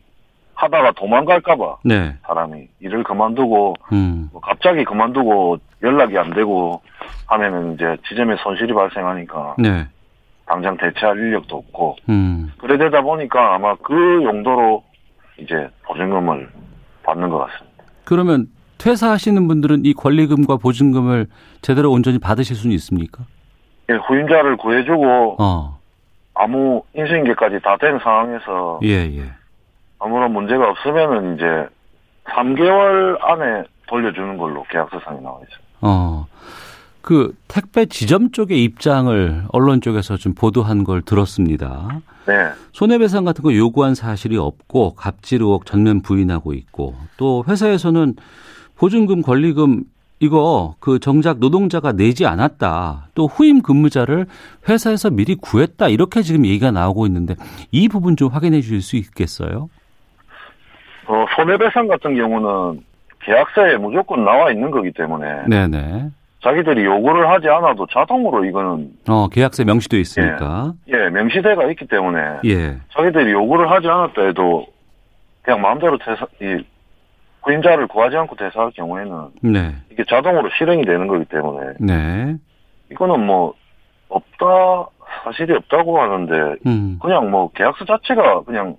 하다가 0.53 0.91
도망갈까봐 0.91 1.77
네. 1.85 2.15
사람이 2.27 2.67
일을 2.81 3.03
그만두고 3.03 3.75
음. 3.91 4.29
뭐 4.31 4.41
갑자기 4.41 4.83
그만두고 4.83 5.57
연락이 5.81 6.17
안 6.17 6.31
되고 6.33 6.81
하면은 7.27 7.73
이제 7.73 7.95
지점에 8.07 8.35
손실이 8.37 8.73
발생하니까 8.73 9.55
네. 9.59 9.87
당장 10.45 10.75
대체할 10.77 11.17
인력도 11.17 11.57
없고 11.57 11.95
음. 12.09 12.51
그래 12.57 12.77
되다 12.77 13.01
보니까 13.01 13.55
아마 13.55 13.75
그 13.75 13.93
용도로 14.23 14.83
이제 15.37 15.69
보증금을 15.83 16.49
받는 17.03 17.29
것 17.29 17.37
같습니다. 17.37 17.83
그러면 18.03 18.47
퇴사하시는 18.77 19.47
분들은 19.47 19.85
이 19.85 19.93
권리금과 19.93 20.57
보증금을 20.57 21.27
제대로 21.61 21.91
온전히 21.91 22.17
받으실 22.17 22.55
수는 22.55 22.73
있습니까? 22.75 23.23
예, 23.89 23.93
후임자를 23.95 24.57
구해주고 24.57 25.35
어. 25.39 25.79
아무 26.33 26.81
인수인계까지 26.95 27.59
다 27.61 27.77
된 27.77 27.99
상황에서 27.99 28.79
예, 28.83 29.05
예. 29.17 29.23
아무런 29.99 30.31
문제가 30.31 30.69
없으면은 30.69 31.35
이제 31.35 31.67
3개월 32.25 33.17
안에 33.21 33.63
돌려주는 33.87 34.37
걸로 34.37 34.63
계약서상에 34.69 35.19
나와 35.19 35.37
있어요. 35.37 35.68
어. 35.81 36.27
그 37.01 37.33
택배 37.47 37.85
지점 37.85 38.31
쪽의 38.31 38.63
입장을 38.63 39.45
언론 39.49 39.81
쪽에서 39.81 40.17
좀 40.17 40.33
보도한 40.33 40.83
걸 40.83 41.01
들었습니다. 41.01 42.01
네, 42.27 42.33
손해배상 42.73 43.25
같은 43.25 43.43
거 43.43 43.55
요구한 43.55 43.95
사실이 43.95 44.37
없고 44.37 44.93
갑질 44.93 45.41
의혹 45.41 45.65
전면 45.65 46.01
부인하고 46.01 46.53
있고 46.53 46.95
또 47.17 47.43
회사에서는 47.47 48.15
보증금 48.75 49.21
권리금 49.21 49.85
이거 50.19 50.75
그 50.79 50.99
정작 50.99 51.39
노동자가 51.39 51.93
내지 51.93 52.25
않았다. 52.25 53.07
또 53.15 53.25
후임 53.25 53.61
근무자를 53.61 54.27
회사에서 54.67 55.09
미리 55.09 55.35
구했다. 55.35 55.87
이렇게 55.87 56.21
지금 56.21 56.45
얘기가 56.45 56.71
나오고 56.71 57.07
있는데 57.07 57.35
이 57.71 57.87
부분 57.87 58.17
좀 58.17 58.27
확인해 58.27 58.61
주실 58.61 58.81
수 58.81 58.97
있겠어요? 58.97 59.69
어, 61.07 61.25
손해배상 61.35 61.87
같은 61.87 62.15
경우는 62.15 62.83
계약서에 63.21 63.77
무조건 63.77 64.23
나와 64.25 64.51
있는 64.51 64.71
거기 64.71 64.91
때문에 64.91 65.45
네네. 65.47 66.09
자기들이 66.41 66.85
요구를 66.85 67.29
하지 67.29 67.49
않아도 67.49 67.85
자동으로 67.87 68.45
이거는 68.45 68.91
어, 69.09 69.27
계약서에 69.27 69.65
명시되어 69.65 69.99
있으니까. 69.99 70.73
예 70.87 71.09
명시대가 71.09 71.69
있기 71.71 71.85
때문에 71.87 72.19
예. 72.45 72.77
자기들이 72.93 73.31
요구를 73.31 73.69
하지 73.69 73.87
않았다 73.87 74.21
해도 74.21 74.65
그냥 75.41 75.61
마음대로 75.61 75.97
퇴사, 75.97 76.25
이 76.41 76.63
후임자를 77.43 77.87
구하지 77.87 78.15
않고 78.17 78.35
대사할 78.35 78.71
경우에는 78.71 79.29
네. 79.41 79.75
이게 79.91 80.03
자동으로 80.09 80.49
실행이 80.57 80.85
되는 80.85 81.07
거기 81.07 81.25
때문에 81.25 81.73
네. 81.79 82.35
이거는 82.91 83.25
뭐 83.25 83.53
없다 84.09 84.87
사실이 85.23 85.53
없다고 85.53 85.99
하는데 86.01 86.55
음. 86.65 86.99
그냥 87.01 87.29
뭐 87.29 87.49
계약서 87.51 87.85
자체가 87.85 88.43
그냥 88.43 88.75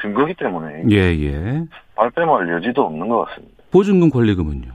증거기 0.00 0.34
때문에 0.34 0.84
예, 0.90 0.96
예. 0.96 1.62
발뺌할 1.94 2.48
여지도 2.48 2.84
없는 2.86 3.08
것 3.08 3.26
같습니다. 3.26 3.51
보증금 3.72 4.10
권리금은요? 4.10 4.70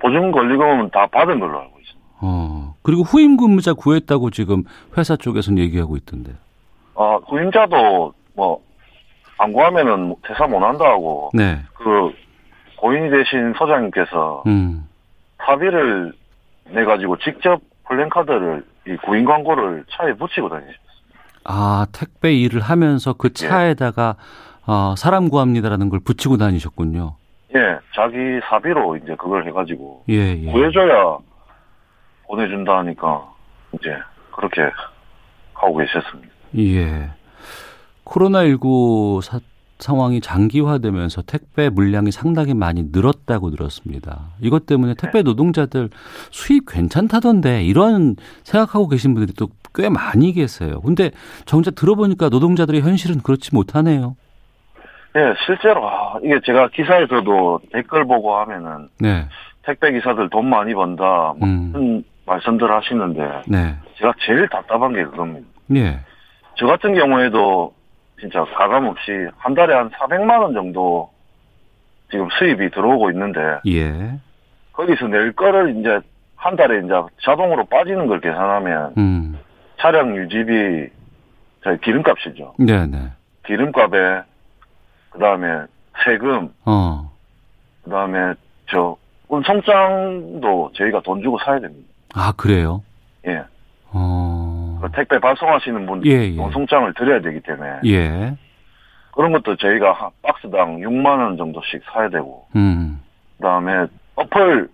보증 0.00 0.32
권리금은 0.32 0.90
다 0.90 1.06
받은 1.06 1.38
걸로 1.38 1.60
알고 1.60 1.78
있습니다. 1.80 2.08
어. 2.20 2.74
그리고 2.82 3.02
후임 3.02 3.36
근무자 3.36 3.72
구했다고 3.72 4.30
지금 4.30 4.64
회사 4.98 5.16
쪽에서는 5.16 5.62
얘기하고 5.62 5.96
있던데요. 5.96 6.34
아, 6.96 7.18
후임자도 7.28 8.12
뭐, 8.34 8.60
안 9.38 9.52
구하면은 9.52 10.08
뭐 10.08 10.16
퇴사 10.26 10.46
못 10.46 10.62
한다 10.62 10.84
하고, 10.84 11.30
네. 11.32 11.60
그, 11.74 12.12
고인이 12.76 13.10
되신 13.10 13.54
소장님께서 13.56 14.42
음. 14.46 14.88
사비를 15.38 16.12
내가지고 16.70 17.16
직접 17.18 17.60
플랜카드를, 17.88 18.64
이 18.88 18.96
구인 19.04 19.24
광고를 19.24 19.84
차에 19.90 20.14
붙이고 20.14 20.48
다니셨어요. 20.48 20.76
아, 21.44 21.86
택배 21.92 22.32
일을 22.34 22.60
하면서 22.60 23.12
그 23.12 23.32
차에다가 23.32 24.16
어, 24.66 24.94
사람 24.96 25.28
구합니다라는 25.28 25.88
걸 25.88 26.00
붙이고 26.00 26.36
다니셨군요. 26.36 27.14
예, 27.54 27.78
자기 27.94 28.16
사비로 28.48 28.96
이제 28.96 29.14
그걸 29.16 29.46
해가지고, 29.46 30.04
예, 30.08 30.14
예. 30.42 30.50
구해줘야 30.52 31.18
보내준다 32.26 32.78
하니까, 32.78 33.30
이제, 33.74 33.94
그렇게 34.34 34.62
하고 35.54 35.76
계셨습니다. 35.76 36.32
예. 36.58 37.10
코로나19 38.04 39.20
사, 39.22 39.40
상황이 39.78 40.20
장기화되면서 40.20 41.22
택배 41.22 41.68
물량이 41.68 42.12
상당히 42.12 42.54
많이 42.54 42.84
늘었다고 42.92 43.50
들었습니다. 43.50 44.30
이것 44.40 44.64
때문에 44.66 44.94
택배 44.94 45.22
노동자들 45.22 45.90
수입 46.30 46.66
괜찮다던데 46.70 47.64
이런 47.64 48.16
생각하고 48.44 48.88
계신 48.88 49.14
분들이 49.14 49.34
또 49.34 49.48
꽤 49.74 49.88
많이 49.88 50.32
계세요. 50.32 50.80
근데 50.82 51.10
정작 51.46 51.74
들어보니까 51.74 52.28
노동자들의 52.28 52.80
현실은 52.82 53.20
그렇지 53.20 53.54
못하네요. 53.54 54.16
예, 55.16 55.34
실제로, 55.44 55.88
아, 55.88 56.18
이게 56.22 56.40
제가 56.40 56.68
기사에서도 56.68 57.60
댓글 57.72 58.04
보고 58.04 58.36
하면은, 58.38 58.88
네. 58.98 59.26
택배 59.62 59.92
기사들 59.92 60.30
돈 60.30 60.46
많이 60.48 60.74
번다, 60.74 61.34
뭐 61.36 61.48
음. 61.48 62.02
말씀들 62.26 62.70
하시는데, 62.70 63.42
네. 63.46 63.76
제가 63.98 64.14
제일 64.20 64.48
답답한 64.48 64.92
게 64.94 65.04
그겁니다. 65.04 65.46
예. 65.74 66.00
저 66.56 66.66
같은 66.66 66.94
경우에도 66.94 67.74
진짜 68.20 68.44
가감 68.56 68.86
없이 68.86 69.10
한 69.36 69.54
달에 69.54 69.74
한 69.74 69.90
400만 69.90 70.40
원 70.40 70.54
정도 70.54 71.10
지금 72.10 72.28
수입이 72.38 72.70
들어오고 72.70 73.10
있는데 73.10 73.40
예. 73.66 74.18
거기서 74.72 75.08
낼 75.08 75.32
거를 75.32 75.76
이제 75.76 75.98
한 76.36 76.56
달에 76.56 76.78
이제 76.84 76.92
자동으로 77.22 77.64
빠지는 77.64 78.06
걸 78.06 78.20
계산하면 78.20 78.94
음. 78.96 79.38
차량 79.80 80.14
유지비 80.16 80.88
저희 81.64 81.78
기름값이죠. 81.80 82.54
네, 82.58 82.86
네. 82.86 82.98
기름값에 83.46 84.22
그다음에 85.12 85.64
세금 86.04 86.52
어. 86.64 87.10
그다음에 87.84 88.34
저 88.70 88.96
운송장도 89.28 90.72
저희가 90.74 91.00
돈 91.02 91.22
주고 91.22 91.38
사야 91.44 91.58
됩니다. 91.60 91.88
아, 92.14 92.32
그래요? 92.36 92.82
예. 93.26 93.42
어. 93.92 94.78
그 94.82 94.90
택배 94.92 95.18
발송하시는 95.18 95.86
분들 95.86 96.10
예, 96.10 96.34
예. 96.34 96.38
운송장을 96.38 96.92
드려야 96.94 97.20
되기 97.20 97.40
때문에 97.40 97.80
예. 97.86 98.36
그런 99.14 99.32
것도 99.32 99.56
저희가 99.56 99.92
한 99.92 100.10
박스당 100.22 100.78
6만 100.78 101.06
원 101.06 101.36
정도씩 101.36 101.82
사야 101.92 102.08
되고 102.08 102.46
음. 102.56 103.00
그다음에 103.36 103.86
어플 104.16 104.68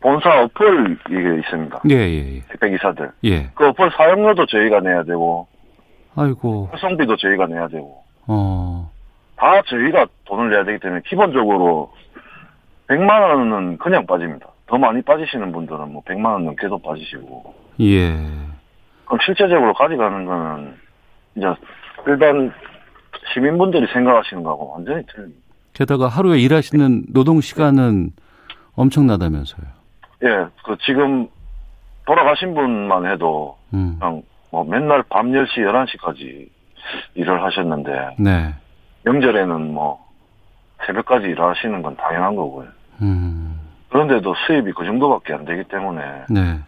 본사 0.00 0.42
어플 0.42 0.98
이게 1.10 1.38
있습니다. 1.40 1.80
예, 1.90 1.94
예, 1.94 2.36
예. 2.36 2.40
택배 2.48 2.70
기사들 2.70 3.10
예. 3.24 3.50
그 3.54 3.68
어플 3.68 3.90
사용료도 3.96 4.46
저희가 4.46 4.80
내야 4.80 5.04
되고 5.04 5.46
아이고. 6.16 6.68
활성비도 6.72 7.16
저희가 7.16 7.46
내야 7.46 7.68
되고 7.68 8.02
어. 8.26 8.90
다 9.42 9.60
저희가 9.66 10.06
돈을 10.24 10.50
내야 10.50 10.62
되기 10.62 10.78
때문에 10.78 11.00
기본적으로 11.04 11.92
100만 12.86 13.10
원은 13.10 13.78
그냥 13.78 14.06
빠집니다. 14.06 14.46
더 14.68 14.78
많이 14.78 15.02
빠지시는 15.02 15.50
분들은 15.50 15.92
뭐 15.92 16.00
100만 16.04 16.26
원 16.26 16.44
넘게도 16.44 16.78
빠지시고 16.78 17.52
예. 17.80 18.12
그럼 19.04 19.18
실제적으로 19.24 19.74
가져가는 19.74 20.24
거는 20.24 20.74
이제 21.34 21.46
일반 22.06 22.52
시민분들이 23.34 23.84
생각하시는 23.92 24.44
거하고 24.44 24.74
완전히 24.74 25.04
틀립니다. 25.06 25.40
게다가 25.72 26.06
하루에 26.06 26.38
일하시는 26.38 27.06
노동 27.12 27.40
시간은 27.40 28.10
엄청나다면서요. 28.76 29.66
예, 30.22 30.28
그 30.64 30.76
지금 30.86 31.26
돌아가신 32.06 32.54
분만 32.54 33.10
해도 33.10 33.58
음. 33.74 33.96
그냥 33.98 34.22
뭐 34.52 34.62
맨날 34.62 35.02
밤 35.08 35.32
10시, 35.32 35.56
11시까지 35.56 36.48
일을 37.16 37.42
하셨는데 37.42 38.16
네. 38.20 38.54
명절에는 39.04 39.72
뭐 39.72 40.04
새벽까지 40.86 41.26
일하시는 41.26 41.82
건 41.82 41.96
당연한 41.96 42.36
거고요. 42.36 42.68
음. 43.02 43.58
그런데도 43.90 44.34
수입이 44.46 44.72
그 44.72 44.84
정도밖에 44.84 45.34
안 45.34 45.44
되기 45.44 45.64
때문에 45.64 46.00
네. 46.30 46.60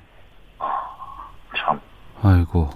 참 1.57 1.81
아이고. 2.23 2.71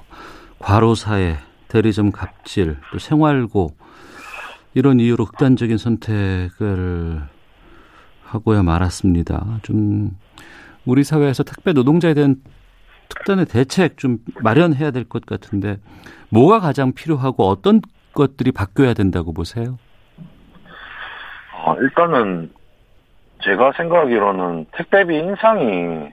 과로사에 0.59 1.37
대리점 1.69 2.11
갑질, 2.13 2.79
또 2.91 2.99
생활고 2.99 3.69
이런 4.75 5.01
이유로 5.01 5.27
극단적인 5.27 5.77
선택을 5.79 7.23
하고야 8.25 8.63
말았습니다. 8.63 9.59
좀 9.63 10.17
우리 10.85 11.05
사회에서 11.05 11.43
택배 11.43 11.73
노동자에 11.73 12.15
대한 12.15 12.37
특단의 13.09 13.47
대책 13.47 13.97
좀 13.99 14.19
마련해야 14.43 14.91
될 14.91 15.05
것 15.05 15.25
같은데 15.25 15.79
뭐가 16.31 16.61
가장 16.61 16.93
필요하고 16.93 17.47
어떤 17.49 17.81
것들이 18.13 18.53
바뀌어야 18.53 18.95
된다고 18.95 19.33
보세요? 19.33 19.79
어, 21.65 21.75
일단은 21.77 22.51
제가 23.43 23.73
생각하기로는 23.77 24.67
택배비 24.73 25.17
인상이 25.17 26.11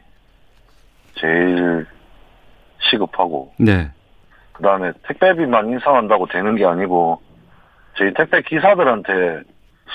제일 1.16 1.86
시급하고 2.80 3.54
네. 3.58 3.92
그 4.54 4.64
다음에 4.64 4.92
택배비만 5.08 5.70
인상한다고 5.70 6.28
되는 6.28 6.56
게 6.56 6.66
아니고 6.66 7.22
저희 7.98 8.14
택배 8.14 8.42
기사들한테 8.42 9.42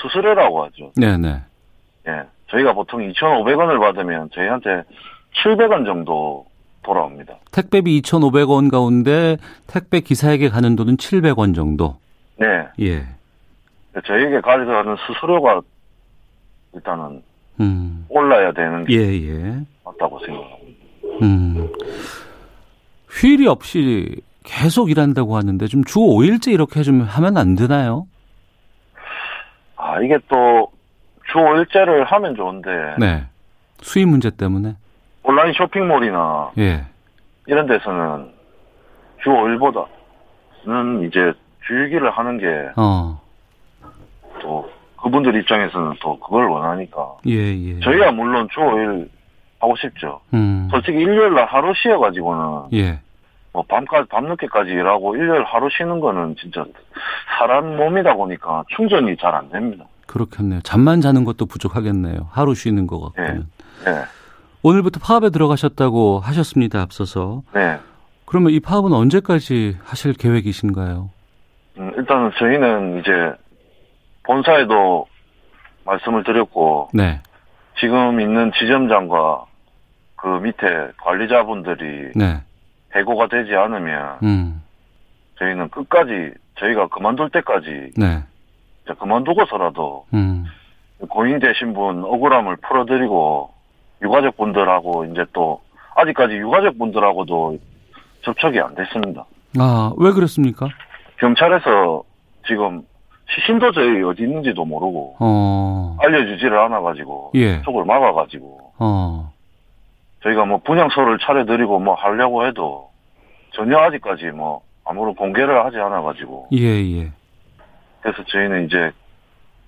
수수료라고 0.01 0.63
하죠. 0.65 0.91
네네. 0.95 1.41
예, 2.07 2.23
저희가 2.47 2.73
보통 2.73 3.01
2,500원을 3.11 3.79
받으면 3.79 4.29
저희한테 4.33 4.83
700원 5.43 5.85
정도 5.85 6.45
돌아옵니다. 6.83 7.35
택배비 7.51 8.01
2,500원 8.01 8.71
가운데 8.71 9.37
택배 9.67 9.99
기사에게 10.01 10.49
가는 10.49 10.75
돈은 10.75 10.97
700원 10.97 11.53
정도. 11.55 11.97
네, 12.37 12.47
예. 12.79 13.05
저희에게 14.05 14.41
가져가는 14.41 14.95
수수료가 15.05 15.61
일단은 16.73 17.21
음. 17.59 18.05
올라야 18.09 18.51
되는 18.53 18.85
게 18.85 18.93
예, 18.95 19.27
예. 19.27 19.59
맞다고 19.85 20.19
생각합니다. 20.25 20.79
음. 21.21 21.67
휴일이 23.09 23.47
없이 23.47 24.21
계속 24.43 24.89
일한다고 24.89 25.35
하는데 25.37 25.67
좀 25.67 25.83
주 25.83 25.99
5일째 25.99 26.51
이렇게 26.53 26.81
좀 26.83 27.01
하면 27.01 27.37
안 27.37 27.55
되나요? 27.55 28.07
아, 29.75 29.99
이게 30.01 30.17
또 30.27 30.71
주 31.31 31.37
5일째를 31.37 32.03
하면 32.07 32.35
좋은데 32.35 32.69
네. 32.99 33.23
수입 33.81 34.07
문제 34.09 34.29
때문에. 34.29 34.75
온라인 35.23 35.53
쇼핑몰이나 35.53 36.51
예. 36.57 36.85
이런 37.47 37.67
데서는 37.67 38.31
주 39.23 39.29
5일보다는 39.29 41.07
이제 41.07 41.33
주일기를 41.67 42.09
하는 42.11 42.37
게 42.37 42.69
어. 42.75 43.19
또 44.41 44.69
그분들 45.01 45.35
입장에서는 45.35 45.95
또 46.01 46.19
그걸 46.19 46.47
원하니까 46.49 47.15
예, 47.27 47.33
예. 47.33 47.79
저희야 47.81 48.11
물론 48.11 48.47
주 48.51 48.59
5일 48.59 49.09
하고 49.59 49.75
싶죠. 49.75 50.21
음. 50.33 50.67
솔직히 50.71 50.97
일요일 50.99 51.33
날 51.35 51.45
하루 51.45 51.73
쉬어 51.75 51.99
가지고는 51.99 52.63
예. 52.73 52.99
뭐 53.53 53.63
밤까지 53.67 54.07
밤늦게까지 54.09 54.71
일하고 54.71 55.15
일요일 55.15 55.43
하루 55.43 55.69
쉬는 55.69 55.99
거는 55.99 56.35
진짜 56.39 56.65
사람 57.37 57.75
몸이다 57.77 58.13
보니까 58.15 58.63
충전이 58.75 59.17
잘 59.17 59.35
안 59.35 59.49
됩니다. 59.49 59.85
그렇겠네요. 60.07 60.61
잠만 60.61 60.99
자는 61.01 61.23
것도 61.25 61.45
부족하겠네요. 61.45 62.27
하루 62.31 62.53
쉬는 62.55 62.87
거 62.87 62.99
같고는. 62.99 63.47
네, 63.85 63.91
오늘부터 64.63 64.99
파업에 64.99 65.29
들어가셨다고 65.29 66.19
하셨습니다. 66.19 66.81
앞서서. 66.81 67.43
네. 67.53 67.79
그러면 68.25 68.51
이 68.51 68.59
파업은 68.59 68.93
언제까지 68.93 69.77
하실 69.83 70.13
계획이신가요? 70.13 71.09
음, 71.77 71.93
일단은 71.97 72.31
저희는 72.37 72.99
이제 72.99 73.11
본사에도 74.23 75.07
말씀을 75.85 76.23
드렸고 76.23 76.89
네. 76.93 77.21
지금 77.79 78.21
있는 78.21 78.51
지점장과 78.57 79.45
그 80.15 80.27
밑에 80.27 80.91
관리자분들이 81.03 82.11
네. 82.15 82.41
해고가 82.95 83.27
되지 83.27 83.55
않으면 83.55 84.19
음. 84.23 84.61
저희는 85.39 85.69
끝까지 85.69 86.33
저희가 86.59 86.87
그만둘 86.87 87.31
때까지 87.31 87.91
네. 87.97 88.23
그만두고서라도 88.99 90.05
음. 90.13 90.45
고인 91.09 91.39
되신 91.39 91.73
분 91.73 92.03
억울함을 92.03 92.57
풀어드리고 92.57 93.51
유가족 94.01 94.37
분들하고 94.37 95.05
이제 95.05 95.25
또 95.33 95.61
아직까지 95.95 96.35
유가족 96.35 96.77
분들하고도 96.77 97.57
접촉이 98.23 98.59
안 98.59 98.73
됐습니다. 98.75 99.25
아, 99.59 99.91
왜 99.97 100.11
그랬습니까? 100.11 100.67
경찰에서 101.19 102.03
지금 102.47 102.83
시신도 103.29 103.71
저희 103.71 104.03
어디 104.03 104.23
있는지도 104.23 104.65
모르고 104.65 105.15
어. 105.19 105.97
알려주지를 105.99 106.57
않아가지고 106.57 107.31
예. 107.35 107.61
쪽을 107.61 107.85
막아가지고 107.85 108.73
어. 108.79 109.31
저희가 110.23 110.45
뭐 110.45 110.59
분향소를 110.59 111.19
차려드리고 111.19 111.79
뭐 111.79 111.95
하려고 111.95 112.45
해도 112.45 112.89
전혀 113.53 113.77
아직까지 113.77 114.25
뭐 114.31 114.61
아무런 114.83 115.15
공개를 115.15 115.63
하지 115.63 115.77
않아가지고 115.77 116.49
예예. 116.51 117.03
예. 117.03 117.11
그래서 118.01 118.23
저희는 118.27 118.65
이제 118.65 118.91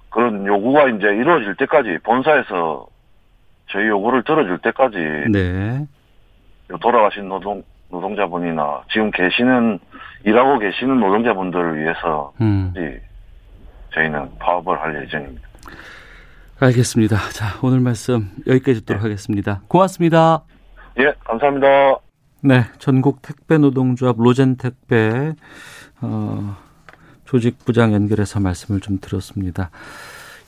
그런 0.09 0.45
요구가 0.45 0.89
이제 0.89 1.07
이루어질 1.07 1.55
때까지 1.55 1.99
본사에서 2.03 2.87
저희 3.73 3.87
요구를 3.87 4.23
들어줄 4.23 4.59
때까지 4.59 4.97
네. 5.31 5.85
돌아가신 6.79 7.27
노동 7.27 7.63
노동자분이나 7.89 8.83
지금 8.91 9.11
계시는 9.11 9.79
일하고 10.23 10.59
계시는 10.59 10.99
노동자분들을 10.99 11.77
위해서 11.79 12.33
음. 12.41 12.73
저희는 13.93 14.37
파업을 14.39 14.79
할 14.79 15.03
예정입니다. 15.03 15.47
알겠습니다. 16.59 17.17
자, 17.31 17.59
오늘 17.61 17.79
말씀 17.81 18.29
여기까지 18.47 18.81
듣도록 18.81 19.01
네. 19.01 19.09
하겠습니다. 19.09 19.61
고맙습니다. 19.67 20.43
예, 20.99 21.13
감사합니다. 21.23 21.97
네, 22.41 22.63
전국 22.77 23.21
택배 23.21 23.57
노동조합 23.57 24.15
로젠 24.17 24.57
택배 24.57 25.33
어, 26.01 26.55
조직 27.25 27.63
부장 27.65 27.93
연결해서 27.93 28.39
말씀을 28.39 28.81
좀 28.81 28.99
들었습니다. 28.99 29.71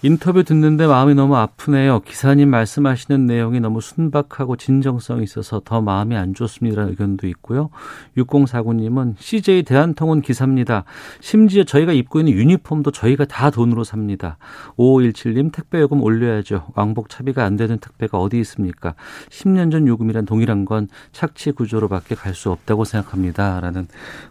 인터뷰 0.05 0.43
듣는데 0.43 0.85
마음이 0.85 1.15
너무 1.15 1.35
아프네요. 1.35 2.01
기사님 2.01 2.51
말씀하시는 2.51 3.25
내용이 3.25 3.59
너무 3.59 3.81
순박하고 3.81 4.55
진정성이 4.55 5.23
있어서 5.23 5.63
더 5.65 5.81
마음이 5.81 6.15
안 6.15 6.35
좋습니다라는 6.35 6.91
의견도 6.91 7.25
있고요. 7.29 7.71
6049님은 8.15 9.15
CJ 9.17 9.63
대한통운 9.63 10.21
기사입니다. 10.21 10.83
심지어 11.21 11.63
저희가 11.63 11.91
입고 11.91 12.19
있는 12.19 12.33
유니폼도 12.33 12.91
저희가 12.91 13.25
다 13.25 13.49
돈으로 13.49 13.83
삽니다. 13.83 14.37
5517님 14.77 15.51
택배 15.51 15.79
요금 15.81 16.03
올려야죠. 16.03 16.67
왕복 16.75 17.09
차비가 17.09 17.43
안 17.43 17.55
되는 17.55 17.79
택배가 17.79 18.19
어디 18.19 18.39
있습니까? 18.41 18.93
10년 19.31 19.71
전 19.71 19.87
요금이란 19.87 20.27
동일한 20.27 20.65
건 20.65 20.87
착취 21.13 21.53
구조로밖에 21.53 22.13
갈 22.13 22.35
수 22.35 22.51
없다고 22.51 22.83
생각합니다. 22.83 23.61
라는 23.61 23.87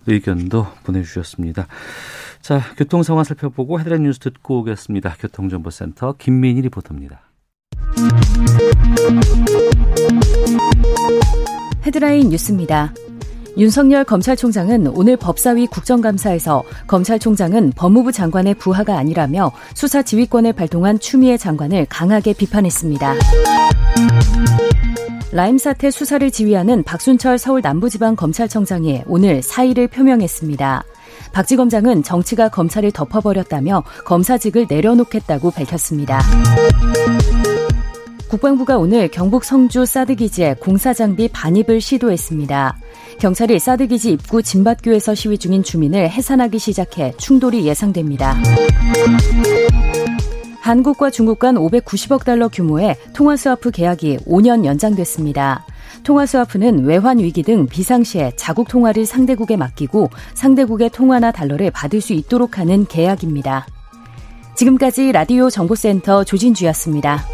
의견도 0.06 0.66
보내주셨습니다. 0.84 1.66
자, 2.44 2.60
교통 2.76 3.02
상황 3.02 3.24
살펴보고 3.24 3.80
헤드라인 3.80 4.02
뉴스 4.02 4.18
듣고 4.18 4.58
오겠습니다. 4.58 5.14
교통정보센터 5.18 6.16
김민희 6.18 6.60
리포터입니다. 6.60 7.22
헤드라인 11.86 12.28
뉴스입니다. 12.28 12.92
윤석열 13.56 14.04
검찰총장은 14.04 14.88
오늘 14.88 15.16
법사위 15.16 15.68
국정감사에서 15.68 16.62
검찰총장은 16.86 17.72
법무부 17.76 18.12
장관의 18.12 18.56
부하가 18.56 18.98
아니라며 18.98 19.50
수사 19.74 20.02
지휘권을 20.02 20.52
발동한 20.52 20.98
추미애 20.98 21.38
장관을 21.38 21.86
강하게 21.88 22.34
비판했습니다. 22.34 23.14
라임 25.32 25.56
사태 25.56 25.90
수사를 25.90 26.30
지휘하는 26.30 26.82
박순철 26.82 27.38
서울 27.38 27.62
남부지방검찰청장이 27.62 29.04
오늘 29.06 29.40
사의를 29.40 29.88
표명했습니다. 29.88 30.84
박지 31.34 31.56
검장은 31.56 32.04
정치가 32.04 32.48
검찰을 32.48 32.92
덮어버렸다며 32.92 33.82
검사직을 34.04 34.66
내려놓겠다고 34.70 35.50
밝혔습니다. 35.50 36.20
국방부가 38.28 38.78
오늘 38.78 39.08
경북 39.08 39.44
성주 39.44 39.84
사드기지에 39.84 40.54
공사장비 40.54 41.28
반입을 41.28 41.80
시도했습니다. 41.80 42.76
경찰이 43.18 43.58
사드기지 43.58 44.12
입구 44.12 44.42
진밭교에서 44.42 45.16
시위 45.16 45.36
중인 45.36 45.64
주민을 45.64 46.08
해산하기 46.08 46.58
시작해 46.58 47.12
충돌이 47.16 47.66
예상됩니다. 47.66 48.36
한국과 50.64 51.10
중국 51.10 51.40
간 51.40 51.56
590억 51.56 52.24
달러 52.24 52.48
규모의 52.48 52.96
통화스와프 53.12 53.70
계약이 53.70 54.20
5년 54.26 54.64
연장됐습니다. 54.64 55.66
통화스와프는 56.04 56.86
외환 56.86 57.18
위기 57.18 57.42
등 57.42 57.66
비상시에 57.66 58.32
자국 58.36 58.68
통화를 58.68 59.04
상대국에 59.04 59.58
맡기고 59.58 60.08
상대국의 60.32 60.88
통화나 60.88 61.32
달러를 61.32 61.70
받을 61.70 62.00
수 62.00 62.14
있도록 62.14 62.56
하는 62.56 62.86
계약입니다. 62.86 63.66
지금까지 64.56 65.12
라디오 65.12 65.50
정보센터 65.50 66.24
조진주였습니다. 66.24 67.26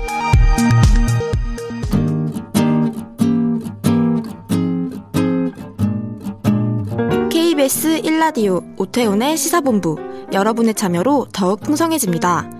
KBS 7.30 8.02
1라디오 8.02 8.64
오태훈의 8.76 9.36
시사본부 9.36 9.98
여러분의 10.32 10.74
참여로 10.74 11.28
더욱 11.32 11.60
풍성해집니다. 11.60 12.59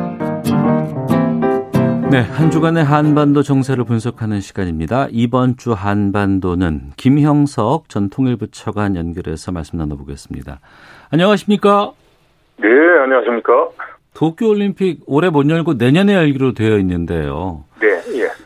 네, 2.11 2.19
한 2.19 2.51
주간의 2.51 2.83
한반도 2.83 3.41
정세를 3.41 3.85
분석하는 3.85 4.41
시간입니다. 4.41 5.07
이번 5.11 5.55
주 5.55 5.71
한반도는 5.71 6.91
김형석 6.97 7.87
전 7.87 8.09
통일부 8.09 8.51
처관 8.51 8.97
연결해서 8.97 9.53
말씀 9.53 9.79
나눠보겠습니다. 9.79 10.59
안녕하십니까? 11.09 11.93
네, 12.57 12.67
안녕하십니까? 13.03 13.69
도쿄올림픽 14.13 15.03
올해 15.05 15.29
못 15.29 15.49
열고 15.49 15.75
내년에 15.75 16.13
열기로 16.15 16.53
되어 16.53 16.79
있는데요. 16.79 17.63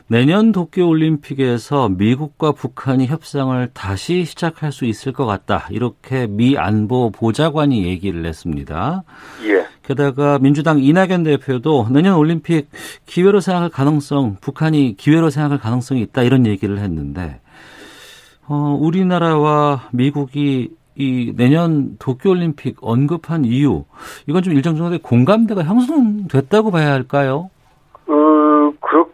내년 0.08 0.52
도쿄올림픽에서 0.52 1.90
미국과 1.90 2.52
북한이 2.52 3.08
협상을 3.08 3.70
다시 3.74 4.24
시작할 4.24 4.72
수 4.72 4.86
있을 4.86 5.14
것 5.14 5.26
같다. 5.26 5.68
이렇게 5.72 6.28
미 6.28 6.58
안보 6.58 7.10
보좌관이 7.10 7.86
얘기를 7.86 8.24
했습니다. 8.26 9.04
예. 9.48 9.66
게다가 9.82 10.38
민주당 10.38 10.80
이낙연 10.80 11.24
대표도 11.24 11.88
내년 11.90 12.18
올림픽 12.18 12.70
기회로 13.08 13.40
생각할 13.40 13.70
가능성, 13.70 14.38
북한이 14.42 14.96
기회로 14.96 15.32
생각할 15.32 15.60
가능성이 15.60 16.02
있다. 16.04 16.22
이런 16.22 16.46
얘기를 16.46 16.78
했는데, 16.80 17.40
어, 18.48 18.78
우리나라와 18.80 19.90
미국이 19.92 20.70
이 20.98 21.34
내년 21.36 21.98
도쿄올림픽 22.00 22.78
언급한 22.80 23.44
이유 23.44 23.84
이건 24.28 24.44
좀 24.44 24.54
일정 24.54 24.78
정도의 24.78 25.00
공감대가 25.00 25.62
형성됐다고 25.62 26.72
봐야 26.72 26.94
할까요? 26.94 27.50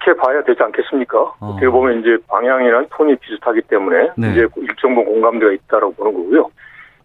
어, 0.02 0.04
그렇게 0.04 0.20
봐야 0.20 0.44
되지 0.44 0.62
않겠습니까? 0.62 1.20
어. 1.20 1.36
어떻게 1.42 1.70
보면 1.70 2.00
이제 2.00 2.18
방향이랑 2.28 2.88
톤이 2.92 3.16
비슷하기 3.18 3.62
때문에 3.62 4.10
네. 4.18 4.32
이제 4.32 4.48
일정 4.58 4.96
부분 4.96 5.14
공감대가 5.14 5.52
있다라고 5.52 5.94
보는 5.94 6.14
거고요. 6.14 6.50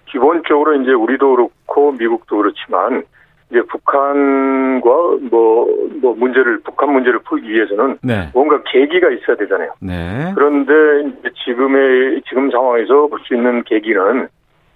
기본적으로 0.07 0.75
이제 0.83 0.93
우리도 0.93 1.35
그렇고 1.35 1.93
미국도 1.93 2.37
그렇지만 2.39 3.03
이제 3.51 3.61
북한과 3.63 4.91
뭐, 5.31 5.69
뭐 6.01 6.15
문제를, 6.17 6.61
북한 6.65 6.93
문제를 6.93 7.21
풀기 7.21 7.49
위해서는 7.49 7.99
네. 8.03 8.29
뭔가 8.33 8.61
계기가 8.65 9.11
있어야 9.11 9.37
되잖아요. 9.37 9.73
네. 9.81 10.33
그런데 10.35 11.11
지금의, 11.45 12.23
지금 12.29 12.51
상황에서 12.51 13.07
볼 13.09 13.21
수 13.27 13.35
있는 13.35 13.63
계기는 13.65 14.29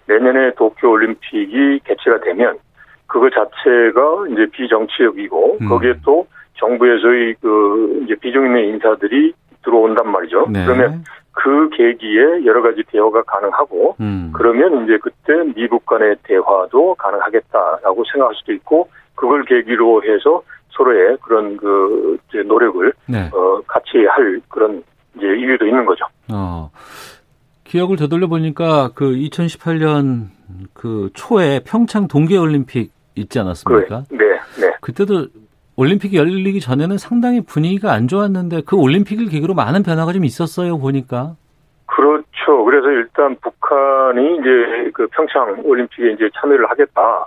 내년에 0.06 0.54
도쿄올림픽이 0.54 1.80
개최가 1.84 2.20
되면 2.20 2.58
그거 3.06 3.28
자체가 3.30 4.26
이제 4.32 4.46
비정치적이고 4.52 5.58
음. 5.60 5.68
거기에 5.68 5.94
또 6.04 6.26
정부에서의 6.54 7.34
그 7.40 8.02
이제 8.04 8.14
비중 8.16 8.46
있는 8.46 8.74
인사들이 8.74 9.32
들어온단 9.64 10.10
말이죠. 10.10 10.46
네. 10.50 10.64
그러면 10.64 11.04
그 11.32 11.70
계기에 11.70 12.44
여러 12.44 12.62
가지 12.62 12.82
대화가 12.88 13.22
가능하고 13.22 13.96
음. 14.00 14.30
그러면 14.34 14.84
이제 14.84 14.98
그때 14.98 15.32
미국 15.54 15.86
간의 15.86 16.16
대화도 16.24 16.94
가능하겠다라고 16.96 18.04
생각할 18.12 18.34
수도 18.36 18.52
있고 18.52 18.88
그걸 19.14 19.44
계기로 19.44 20.02
해서 20.02 20.42
서로의 20.70 21.16
그런 21.22 21.56
그 21.56 22.18
이제 22.28 22.42
노력을 22.42 22.92
네. 23.06 23.30
어 23.32 23.60
같이 23.66 24.04
할 24.08 24.40
그런 24.48 24.82
이제 25.16 25.26
이유도 25.26 25.66
있는 25.66 25.84
거죠. 25.84 26.04
어. 26.32 26.70
기억을 27.64 27.96
되돌려 27.96 28.26
보니까 28.26 28.90
그 28.94 29.12
2018년 29.12 30.28
그 30.72 31.10
초에 31.14 31.60
평창 31.64 32.08
동계 32.08 32.36
올림픽 32.36 32.92
있지 33.14 33.38
않았습니까? 33.38 34.04
네, 34.10 34.18
네. 34.60 34.72
그때도 34.80 35.28
올림픽이 35.80 36.18
열리기 36.18 36.60
전에는 36.60 36.98
상당히 36.98 37.40
분위기가 37.40 37.92
안 37.92 38.06
좋았는데 38.06 38.62
그 38.66 38.76
올림픽을 38.76 39.30
계기로 39.30 39.54
많은 39.54 39.82
변화가 39.82 40.12
좀 40.12 40.26
있었어요 40.26 40.78
보니까. 40.78 41.36
그렇죠. 41.86 42.64
그래서 42.64 42.90
일단 42.90 43.34
북한이 43.36 44.36
이제 44.36 44.90
그 44.92 45.06
평창 45.08 45.62
올림픽에 45.64 46.12
이제 46.12 46.28
참여를 46.38 46.70
하겠다 46.70 47.24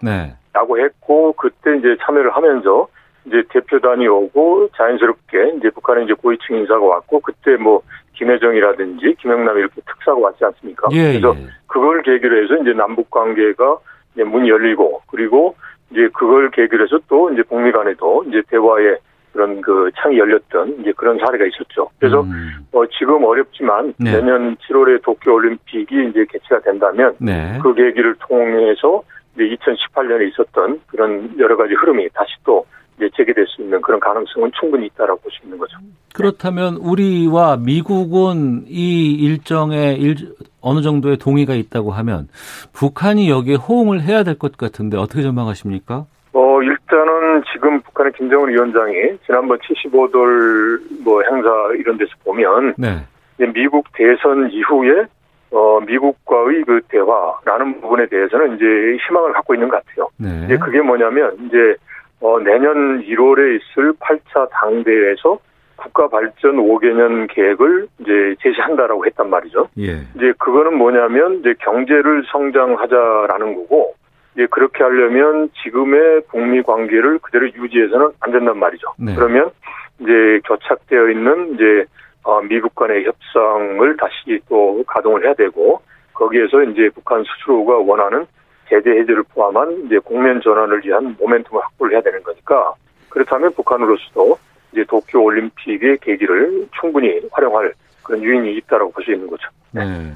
라고 0.53 0.77
네. 0.77 0.83
했고 0.83 1.33
그때 1.33 1.75
이제 1.77 1.97
참여를 2.05 2.29
하면서 2.35 2.87
이제 3.25 3.41
대표단이 3.49 4.07
오고 4.07 4.69
자연스럽게 4.77 5.55
이제 5.57 5.71
북한에 5.71 6.03
이제 6.03 6.13
고위층 6.13 6.57
인사가 6.57 6.85
왔고 6.85 7.21
그때 7.21 7.55
뭐 7.55 7.81
김혜정이라든지 8.13 9.15
김영남 9.19 9.57
이렇게 9.57 9.81
특사가 9.81 10.19
왔지 10.19 10.45
않습니까? 10.45 10.89
예, 10.91 11.19
그래서 11.19 11.33
예. 11.35 11.47
그걸 11.65 12.03
계기로 12.03 12.43
해서 12.43 12.61
이제 12.61 12.73
남북 12.73 13.09
관계가 13.09 13.77
이제 14.13 14.23
문이 14.23 14.47
열리고 14.47 15.01
그리고 15.07 15.55
이제 15.93 16.09
그걸 16.13 16.49
계기로 16.49 16.83
해서 16.83 16.99
또 17.07 17.31
이제 17.31 17.43
북미 17.43 17.71
간에도 17.71 18.23
이제 18.27 18.41
대화의 18.49 18.97
그런 19.31 19.61
그 19.61 19.89
창이 19.95 20.17
열렸던 20.17 20.77
이제 20.81 20.91
그런 20.95 21.17
사례가 21.19 21.45
있었죠. 21.45 21.89
그래서 21.99 22.21
음. 22.21 22.67
어 22.71 22.85
지금 22.87 23.23
어렵지만 23.23 23.93
네. 23.97 24.13
내년 24.13 24.55
7월에 24.57 25.01
도쿄 25.03 25.33
올림픽이 25.33 26.09
이제 26.09 26.25
개최가 26.29 26.61
된다면 26.61 27.15
네. 27.19 27.57
그 27.61 27.73
계기를 27.73 28.15
통해서 28.19 29.01
이제 29.35 29.55
2018년에 29.55 30.29
있었던 30.29 30.81
그런 30.87 31.33
여러 31.39 31.57
가지 31.57 31.73
흐름이 31.73 32.09
다시 32.13 32.33
또 32.43 32.65
이제 32.97 33.09
재개될 33.15 33.45
수 33.47 33.61
있는 33.61 33.81
그런 33.81 33.99
가능성은 33.99 34.51
충분히 34.59 34.87
있다라고 34.87 35.19
볼 35.21 35.31
수 35.31 35.39
있는 35.43 35.57
거죠. 35.57 35.77
그렇다면 36.13 36.75
우리와 36.75 37.57
미국은 37.57 38.65
이 38.67 39.13
일정에 39.15 39.93
일, 39.93 40.15
어느 40.61 40.81
정도의 40.81 41.17
동의가 41.17 41.53
있다고 41.55 41.91
하면 41.91 42.27
북한이 42.73 43.29
여기에 43.29 43.55
호응을 43.55 44.01
해야 44.01 44.23
될 44.23 44.35
것 44.37 44.57
같은데 44.57 44.97
어떻게 44.97 45.21
전망하십니까? 45.23 46.05
어 46.33 46.61
일단은 46.61 47.43
지금 47.53 47.81
북한의 47.81 48.13
김정은 48.13 48.49
위원장이 48.49 48.93
지난번 49.25 49.57
75돌 49.59 51.03
뭐 51.03 51.21
행사 51.23 51.49
이런 51.77 51.97
데서 51.97 52.11
보면 52.23 52.73
네. 52.77 53.05
미국 53.53 53.85
대선 53.93 54.49
이후에 54.51 55.05
어, 55.51 55.79
미국과의 55.81 56.63
그 56.65 56.81
대화라는 56.87 57.81
부분에 57.81 58.07
대해서는 58.07 58.55
이제 58.55 58.65
희망을 59.07 59.33
갖고 59.33 59.53
있는 59.53 59.69
것 59.69 59.83
같아요. 59.85 60.07
네. 60.17 60.45
이제 60.45 60.57
그게 60.57 60.81
뭐냐면 60.81 61.35
이제 61.45 61.75
어, 62.23 62.39
내년 62.39 63.01
1월에 63.03 63.59
있을 63.59 63.91
8차 63.99 64.49
당대에서 64.49 65.39
국가 65.75 66.07
발전 66.07 66.55
5개년 66.55 67.27
계획을 67.29 67.87
이제 67.99 68.35
제시한다라고 68.41 69.05
했단 69.05 69.29
말이죠. 69.29 69.67
예. 69.79 69.97
이제 70.15 70.33
그거는 70.39 70.77
뭐냐면 70.77 71.39
이제 71.39 71.53
경제를 71.59 72.23
성장하자라는 72.31 73.55
거고 73.55 73.95
이제 74.35 74.47
그렇게 74.49 74.85
하려면 74.85 75.49
지금의 75.63 76.21
북미 76.29 76.61
관계를 76.63 77.19
그대로 77.19 77.47
유지해서는 77.47 78.11
안 78.21 78.31
된단 78.31 78.57
말이죠. 78.57 78.87
네. 78.97 79.13
그러면 79.15 79.51
이제 79.99 80.39
교착되어 80.47 81.09
있는 81.09 81.55
이제 81.55 81.85
어, 82.23 82.39
미국 82.41 82.73
간의 82.75 83.03
협상을 83.03 83.97
다시 83.97 84.39
또 84.47 84.81
가동을 84.87 85.25
해야 85.25 85.33
되고 85.33 85.81
거기에서 86.13 86.63
이제 86.63 86.89
북한 86.95 87.21
스스로가 87.25 87.79
원하는 87.79 88.25
제재 88.73 88.89
해제를 88.89 89.23
포함한 89.33 89.83
이제 89.85 89.99
국면 89.99 90.41
전환을 90.41 90.81
위한 90.83 91.15
모멘텀을 91.17 91.61
확보를 91.61 91.93
해야 91.93 92.01
되는 92.01 92.23
거니까 92.23 92.73
그렇다면 93.09 93.53
북한으로서도 93.53 94.37
이제 94.71 94.83
도쿄 94.87 95.21
올림픽의 95.21 95.99
계기를 96.01 96.67
충분히 96.79 97.21
활용할 97.31 97.73
그런 98.01 98.23
유인이 98.23 98.57
있다라고 98.57 98.91
볼 98.91 99.03
수 99.03 99.11
있는 99.11 99.27
거죠. 99.27 99.47
네. 99.71 100.13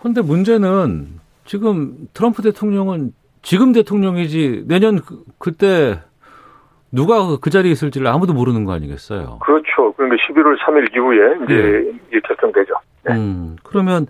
그런데 0.00 0.20
문제는 0.22 1.20
지금 1.44 2.08
트럼프 2.12 2.42
대통령은 2.42 3.12
지금 3.42 3.72
대통령이지 3.72 4.64
내년 4.66 5.00
그, 5.00 5.22
그때 5.38 6.00
누가 6.90 7.38
그 7.40 7.50
자리에 7.50 7.70
있을지를 7.72 8.06
아무도 8.08 8.32
모르는 8.32 8.64
거 8.64 8.72
아니겠어요? 8.72 9.38
그렇죠. 9.42 9.92
그러니까 9.96 10.16
11월 10.26 10.58
3일 10.58 10.94
이후에 10.94 11.44
이제 11.44 12.00
네. 12.10 12.20
결정되죠. 12.20 12.74
네. 13.04 13.14
음, 13.14 13.56
그러면 13.62 14.06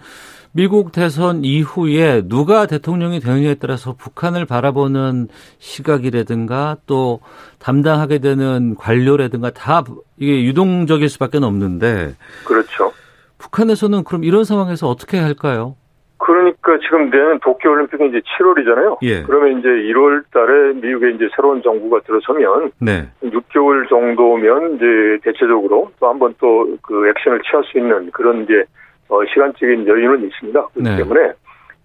미국 0.55 0.93
대선 0.93 1.45
이후에 1.45 2.23
누가 2.29 2.67
대통령이 2.67 3.21
되느냐에 3.21 3.55
따라서 3.55 3.95
북한을 3.95 4.45
바라보는 4.45 5.29
시각이라든가 5.59 6.77
또 6.87 7.21
담당하게 7.59 8.19
되는 8.19 8.75
관료라든가 8.77 9.51
다 9.51 9.83
이게 10.19 10.45
유동적일 10.45 11.09
수밖에 11.09 11.39
없는데 11.39 12.13
그렇죠. 12.45 12.93
북한에서는 13.39 14.05
그럼 14.05 14.25
이런 14.25 14.45
상황에서 14.45 14.89
어떻게 14.89 15.19
할까요? 15.19 15.75
그러니까 16.19 16.79
지금 16.85 17.11
내년 17.11 17.41
도쿄올림픽이 17.41 18.09
이제 18.09 18.21
7월이잖아요. 18.21 18.99
예. 19.03 19.23
그러면 19.25 19.59
이제 19.59 19.69
1월 19.69 20.23
달에 20.33 20.75
미국에 20.75 21.11
이제 21.13 21.29
새로운 21.35 21.63
정부가 21.63 22.01
들어서면 22.03 22.71
네. 22.79 23.09
6개월 23.25 23.89
정도면 23.89 24.77
이제 24.77 25.19
대체적으로 25.25 25.91
또 25.99 26.07
한 26.09 26.19
번 26.21 26.35
또 26.39 26.69
그 26.83 27.09
액션을 27.09 27.41
취할 27.43 27.65
수 27.65 27.79
있는 27.79 28.11
그런 28.13 28.45
이제 28.45 28.65
어, 29.13 29.23
시간적인 29.27 29.87
여유는 29.87 30.27
있습니다. 30.27 30.69
그렇기 30.69 30.83
네. 30.83 30.97
때문에 30.97 31.33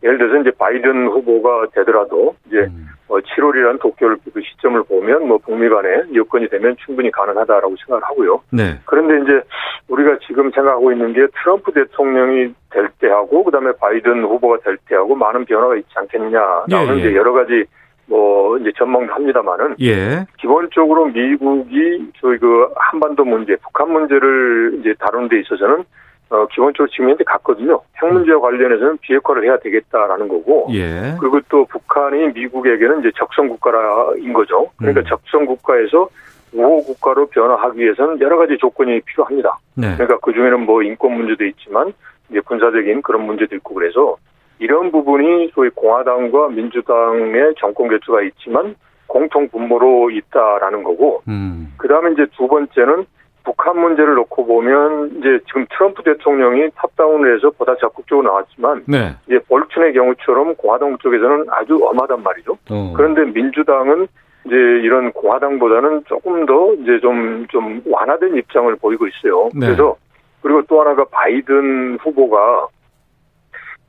예를 0.02 0.18
들어서 0.18 0.40
이제 0.40 0.52
바이든 0.58 1.08
후보가 1.08 1.68
되더라도 1.74 2.36
이제 2.48 2.60
음. 2.60 2.88
어, 3.10 3.18
7월이라는 3.18 3.82
도쿄올림픽 3.82 4.34
그 4.34 4.42
시점을 4.42 4.82
보면 4.84 5.28
뭐 5.28 5.38
북미 5.38 5.68
간에 5.68 6.04
여건이 6.14 6.48
되면 6.48 6.76
충분히 6.86 7.12
가능하다라고 7.12 7.76
생각을 7.86 8.04
하고요. 8.04 8.42
네. 8.52 8.80
그런데 8.86 9.24
이제 9.24 9.42
우리가 9.90 10.20
지금 10.26 10.52
생각하고 10.52 10.92
있는 10.94 11.12
게 11.14 11.28
트럼프 11.42 11.74
대통령이 11.74 12.54
될 12.70 12.90
때하고 13.00 13.44
그다음에 13.44 13.72
바이든 13.80 14.24
후보가 14.24 14.60
될 14.64 14.78
때하고 14.88 15.16
많은 15.16 15.46
변화가 15.46 15.76
있지 15.76 15.90
않겠느냐라는 15.96 16.70
예, 16.72 16.94
예. 16.94 17.00
이제 17.00 17.16
여러 17.16 17.34
가지 17.34 17.66
뭐 18.06 18.58
이제 18.58 18.72
전망도 18.78 19.14
합니다만은 19.14 19.76
예. 19.82 20.26
기본적으로 20.40 21.08
미국이 21.08 22.12
저희 22.22 22.38
그 22.38 22.70
한반도 22.76 23.26
문제, 23.26 23.56
북한 23.58 23.92
문제를 23.92 24.78
이제 24.80 24.94
다루는 25.00 25.28
데 25.28 25.40
있어서는 25.40 25.84
어, 26.30 26.46
기본적으로 26.48 26.90
지금 26.90 27.10
현재 27.10 27.24
갔거든요. 27.24 27.80
핵 28.02 28.12
문제와 28.12 28.40
관련해서는 28.40 28.98
비핵화를 28.98 29.46
해야 29.46 29.58
되겠다라는 29.60 30.28
거고. 30.28 30.68
예. 30.74 31.16
그리고 31.20 31.40
또 31.50 31.66
북한이 31.66 32.34
미국에게는 32.34 33.00
이제 33.00 33.12
적성 33.16 33.48
국가인 33.48 34.34
거죠. 34.34 34.70
그러니까 34.78 35.02
음. 35.02 35.06
적성 35.08 35.46
국가에서 35.46 36.10
우호 36.54 36.84
국가로 36.84 37.28
변화하기 37.28 37.80
위해서는 37.80 38.20
여러 38.20 38.38
가지 38.38 38.58
조건이 38.58 39.00
필요합니다. 39.02 39.58
네. 39.76 39.94
그러니까 39.96 40.18
그 40.22 40.34
중에는 40.34 40.66
뭐 40.66 40.82
인권 40.84 41.14
문제도 41.14 41.46
있지만 41.46 41.94
이제 42.30 42.40
군사적인 42.42 43.02
그런 43.02 43.26
문제도 43.26 43.56
있고 43.56 43.74
그래서 43.76 44.18
이런 44.60 44.92
부분이 44.92 45.52
소위 45.54 45.70
공화당과 45.70 46.50
민주당의 46.50 47.54
정권 47.60 47.90
교체가 47.90 48.22
있지만 48.24 48.76
공통 49.08 49.48
분모로 49.50 50.10
있다라는 50.10 50.84
거고. 50.84 51.22
음. 51.28 51.74
그 51.78 51.88
다음에 51.88 52.12
이제 52.12 52.26
두 52.36 52.48
번째는 52.48 53.06
북한 53.48 53.80
문제를 53.80 54.16
놓고 54.16 54.46
보면 54.46 55.20
이제 55.20 55.40
지금 55.48 55.66
트럼프 55.70 56.04
대통령이 56.04 56.70
탑다운을 56.76 57.34
해서 57.34 57.50
보다 57.52 57.74
적극적으로 57.78 58.28
나왔지만 58.28 58.84
네. 58.86 59.16
이제 59.26 59.40
볼튼의 59.48 59.94
경우처럼 59.94 60.56
공화당 60.56 60.98
쪽에서는 60.98 61.46
아주 61.52 61.80
엄하단 61.82 62.24
말이죠. 62.24 62.58
어. 62.70 62.94
그런데 62.94 63.24
민주당은 63.24 64.10
이제 64.46 64.54
이런 64.54 65.14
공화당보다는 65.14 66.04
조금 66.08 66.46
더 66.46 66.74
이제 66.74 67.00
좀좀 67.00 67.84
완화된 67.86 68.36
입장을 68.36 68.76
보이고 68.76 69.08
있어요. 69.08 69.50
네. 69.54 69.68
그래서 69.68 69.96
그리고 70.42 70.62
또 70.64 70.82
하나가 70.82 71.06
바이든 71.06 72.00
후보가 72.02 72.68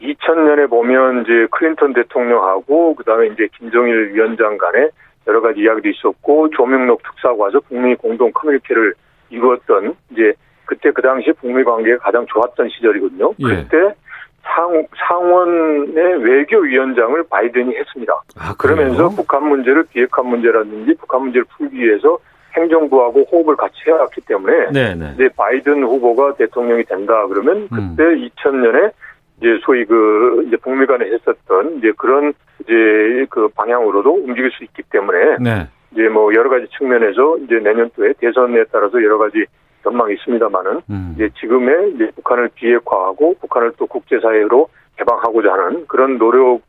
2000년에 0.01 0.71
보면 0.71 1.23
이제 1.23 1.49
클린턴 1.51 1.95
대통령하고 1.95 2.95
그다음에 2.95 3.27
이제 3.27 3.49
김정일 3.59 4.15
위원장 4.15 4.57
간에 4.57 4.91
여러 5.27 5.41
가지 5.41 5.63
이야기도 5.63 5.89
있었고 5.89 6.51
조명록 6.51 7.03
특사가 7.03 7.35
와서 7.35 7.59
북미 7.69 7.97
공동 7.97 8.31
커뮤니케를 8.31 8.95
이루었던 9.31 9.95
이제 10.11 10.35
그때 10.65 10.91
그 10.91 11.01
당시 11.03 11.33
북미 11.33 11.65
관계가 11.65 11.99
가장 11.99 12.27
좋았던 12.27 12.69
시절이거든요. 12.69 13.33
예. 13.41 13.45
그때 13.45 13.95
상, 14.43 14.87
상원의 15.09 16.25
외교위원장을 16.25 17.23
바이든이 17.29 17.75
했습니다. 17.75 18.13
아, 18.39 18.55
그러면서 18.59 19.09
북한 19.11 19.49
문제를 19.49 19.85
비핵화 19.91 20.23
문제라든지 20.23 20.95
북한 20.99 21.23
문제를 21.23 21.45
풀기 21.57 21.79
위해서 21.79 22.19
행정부하고 22.57 23.25
호흡을 23.31 23.57
같이 23.57 23.77
해왔기 23.87 24.23
때문에 24.23 24.71
네네. 24.73 24.95
네. 24.95 25.13
이제 25.15 25.29
바이든 25.37 25.85
후보가 25.85 26.35
대통령이 26.35 26.85
된다 26.85 27.27
그러면 27.29 27.69
음. 27.73 27.95
그때 27.97 28.05
음. 28.05 28.29
2000년에 28.29 28.93
이제 29.39 29.59
소위 29.65 29.85
그 29.85 30.45
이제 30.47 30.57
북미 30.57 30.87
간에 30.87 31.07
했었던 31.07 31.79
이제 31.79 31.93
그런 31.97 32.33
이제 32.61 33.27
그 33.31 33.49
방향으로도 33.55 34.13
움직일 34.13 34.51
수 34.51 34.65
있기 34.65 34.83
때문에 34.91 35.37
네. 35.41 35.69
이제 35.93 36.09
뭐 36.09 36.33
여러 36.35 36.51
가지 36.51 36.67
측면에서 36.77 37.39
이제 37.39 37.55
내년도에 37.57 38.15
대선에 38.19 38.65
따라서 38.73 39.03
여러 39.03 39.19
가지 39.19 39.45
전망이 39.83 40.15
있습니다만은 40.15 40.83
음. 40.91 41.13
이제 41.15 41.31
지금의 41.41 41.95
이제 41.95 42.11
북한을 42.17 42.51
비핵화하고 42.55 43.37
북한을 43.41 43.73
또 43.79 43.87
국제사회로 43.87 44.69
개방하고자 44.97 45.53
하는 45.53 45.87
그런 45.87 46.19
노력의 46.19 46.61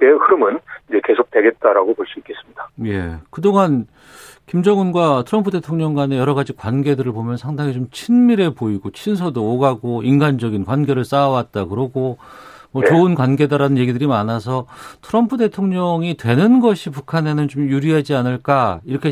흐름은 0.00 0.58
이제 0.88 1.00
계속되겠다라고 1.04 1.94
볼 1.94 2.06
수 2.06 2.18
있겠습니다. 2.18 2.68
예. 2.84 3.16
그동안 3.30 3.86
김정은과 4.46 5.24
트럼프 5.26 5.50
대통령 5.50 5.94
간의 5.94 6.18
여러 6.18 6.34
가지 6.34 6.52
관계들을 6.54 7.12
보면 7.12 7.36
상당히 7.36 7.72
좀 7.72 7.88
친밀해 7.90 8.54
보이고 8.54 8.90
친서도 8.90 9.42
오가고 9.42 10.02
인간적인 10.02 10.64
관계를 10.64 11.04
쌓아왔다 11.04 11.66
그러고 11.66 12.18
뭐 12.72 12.82
네. 12.82 12.88
좋은 12.88 13.14
관계다라는 13.14 13.78
얘기들이 13.78 14.06
많아서 14.06 14.66
트럼프 15.02 15.36
대통령이 15.36 16.16
되는 16.16 16.60
것이 16.60 16.90
북한에는 16.90 17.48
좀 17.48 17.64
유리하지 17.68 18.14
않을까 18.14 18.80
이렇게 18.84 19.10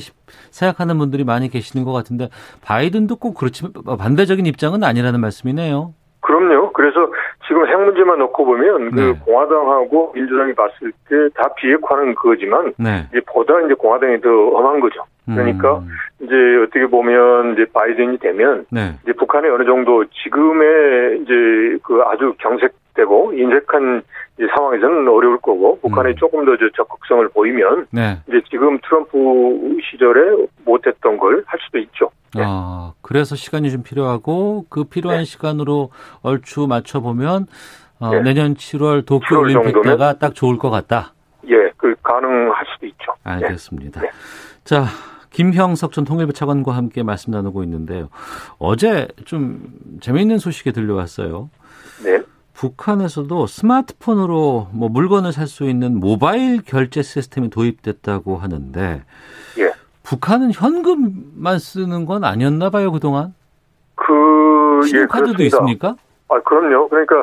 생각하는 0.50 0.98
분들이 0.98 1.24
많이 1.24 1.48
계시는 1.48 1.84
것 1.84 1.92
같은데 1.92 2.28
바이든도 2.62 3.16
꼭 3.16 3.34
그렇지 3.34 3.64
반대적인 3.98 4.46
입장은 4.46 4.84
아니라는 4.84 5.20
말씀이네요. 5.20 5.94
그럼요. 6.20 6.72
그래서 6.72 6.98
지금 7.46 7.66
핵 7.66 7.80
문제만 7.80 8.18
놓고 8.18 8.44
보면 8.44 8.90
그 8.90 9.00
네. 9.00 9.12
그 9.12 9.18
공화당하고 9.24 10.12
민주당이 10.14 10.54
봤을 10.54 10.92
때 11.08 11.14
다 11.34 11.48
비핵화는 11.54 12.14
그거지만 12.16 12.74
네. 12.76 13.06
이제 13.10 13.20
보다 13.26 13.58
이제 13.62 13.74
공화당이 13.74 14.20
더 14.20 14.28
엄한 14.28 14.80
거죠. 14.80 15.00
그러니까 15.34 15.78
음. 15.78 15.88
이제 16.20 16.34
어떻게 16.62 16.86
보면 16.86 17.54
이제 17.54 17.66
바이든이 17.72 18.18
되면 18.18 18.66
네. 18.70 18.94
이제 19.02 19.12
북한이 19.12 19.48
어느 19.48 19.64
정도 19.64 20.04
지금의 20.24 21.22
이제 21.22 21.78
그 21.82 22.02
아주 22.06 22.34
경색되고 22.38 23.32
인색한 23.34 24.02
상황에서는 24.54 25.08
어려울 25.08 25.38
거고 25.38 25.78
북한이 25.80 26.10
음. 26.10 26.16
조금 26.16 26.44
더 26.44 26.52
적극성을 26.76 27.28
보이면 27.28 27.86
네. 27.90 28.18
이제 28.28 28.40
지금 28.50 28.78
트럼프 28.84 29.78
시절에 29.90 30.46
못했던 30.64 31.16
걸 31.16 31.42
할 31.46 31.58
수도 31.64 31.78
있죠. 31.78 32.10
네. 32.34 32.42
아 32.44 32.92
그래서 33.02 33.34
시간이 33.36 33.70
좀 33.70 33.82
필요하고 33.82 34.66
그 34.68 34.84
필요한 34.84 35.18
네. 35.20 35.24
시간으로 35.24 35.90
얼추 36.22 36.66
맞춰 36.68 37.00
보면 37.00 37.46
어, 38.00 38.10
네. 38.10 38.20
내년 38.22 38.54
7월 38.54 39.04
도쿄 39.04 39.38
올림픽 39.40 39.82
때가 39.82 40.18
딱 40.18 40.34
좋을 40.34 40.58
것 40.58 40.70
같다. 40.70 41.14
예, 41.48 41.70
그 41.76 41.94
가능할 42.02 42.64
수도 42.74 42.86
있죠. 42.86 43.12
알겠습니다. 43.24 44.00
네. 44.02 44.10
자, 44.64 44.84
김형석 45.42 45.92
전 45.92 46.04
통일부 46.04 46.32
차관과 46.32 46.72
함께 46.72 47.04
말씀 47.04 47.30
나누고 47.30 47.62
있는데요. 47.62 48.08
어제 48.58 49.06
좀 49.24 49.62
재미있는 50.00 50.38
소식이 50.38 50.72
들려왔어요. 50.72 51.48
네. 52.02 52.20
북한에서도 52.54 53.46
스마트폰으로 53.46 54.66
뭐 54.72 54.88
물건을 54.88 55.32
살 55.32 55.46
수 55.46 55.68
있는 55.68 56.00
모바일 56.00 56.60
결제 56.62 57.02
시스템이 57.02 57.50
도입됐다고 57.50 58.36
하는데 58.36 59.04
예. 59.60 59.72
북한은 60.02 60.50
현금만 60.52 61.60
쓰는 61.60 62.04
건 62.04 62.24
아니었나 62.24 62.70
봐요 62.70 62.90
그동안. 62.90 63.32
그 63.94 64.80
신용카드도 64.88 65.44
예, 65.44 65.46
있습니까? 65.46 65.94
아 66.30 66.40
그럼요. 66.40 66.88
그러니까 66.88 67.14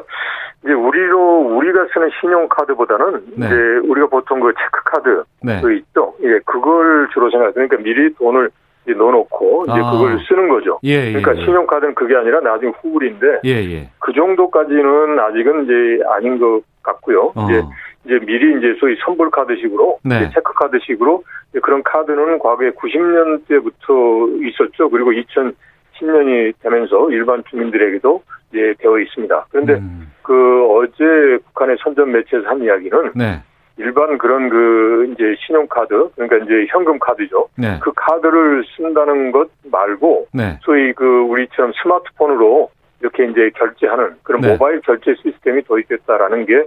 이제 0.63 0.73
우리로 0.73 1.41
우리가 1.55 1.87
쓰는 1.93 2.09
신용카드보다는 2.19 3.21
네. 3.35 3.45
이제 3.45 3.55
우리가 3.87 4.07
보통 4.07 4.39
그 4.39 4.53
체크카드 4.53 5.23
네. 5.43 5.61
그 5.61 5.73
있죠. 5.73 6.13
예, 6.23 6.39
그걸 6.45 7.07
주로 7.13 7.29
생각. 7.29 7.53
그러니까 7.53 7.77
미리 7.77 8.13
돈을 8.15 8.49
이제 8.83 8.93
넣어놓고 8.93 9.65
이제 9.69 9.79
아. 9.79 9.91
그걸 9.91 10.19
쓰는 10.27 10.49
거죠. 10.49 10.79
예, 10.83 11.07
예, 11.07 11.13
그러니까 11.13 11.37
예. 11.37 11.45
신용카드는 11.45 11.95
그게 11.95 12.15
아니라 12.15 12.39
나중에 12.39 12.71
후불인데 12.81 13.41
예, 13.45 13.51
예. 13.51 13.89
그 13.99 14.13
정도까지는 14.13 15.19
아직은 15.19 15.65
이제 15.65 16.03
아닌 16.09 16.39
것 16.39 16.61
같고요. 16.83 17.33
어. 17.35 17.45
이제 17.45 17.63
이제 18.05 18.19
미리 18.25 18.57
이제 18.57 18.77
소위 18.79 18.95
선불 19.03 19.31
카드식으로 19.31 19.99
네. 20.03 20.29
체크 20.33 20.53
카드식으로 20.53 21.23
그런 21.61 21.81
카드는 21.83 22.39
과거에 22.39 22.71
90년대부터 22.71 24.47
있었죠. 24.47 24.89
그리고 24.89 25.11
2010년이 25.99 26.53
되면서 26.59 27.09
일반 27.11 27.43
주민들에게도 27.49 28.23
이제 28.51 28.73
되어 28.79 28.99
있습니다. 28.99 29.47
그런데 29.49 29.73
음. 29.73 30.11
그 30.21 30.65
어제 30.71 31.37
북한의 31.45 31.77
선전 31.83 32.11
매체에서 32.11 32.47
한 32.47 32.61
이야기는 32.61 33.11
네. 33.15 33.41
일반 33.77 34.17
그런 34.17 34.49
그 34.49 35.11
이제 35.11 35.35
신용카드 35.45 36.09
그러니까 36.15 36.37
이제 36.37 36.65
현금 36.69 36.97
카드죠. 36.97 37.49
네. 37.57 37.79
그 37.81 37.91
카드를 37.95 38.63
쓴다는 38.75 39.31
것 39.31 39.49
말고 39.63 40.27
네. 40.33 40.57
소위 40.61 40.93
그 40.93 41.05
우리처럼 41.05 41.73
스마트폰으로 41.81 42.69
이렇게 43.01 43.25
이제 43.25 43.51
결제하는 43.55 44.15
그런 44.23 44.41
네. 44.41 44.53
모바일 44.53 44.79
결제 44.81 45.13
시스템이 45.21 45.63
도입됐다라는 45.63 46.45
게 46.45 46.65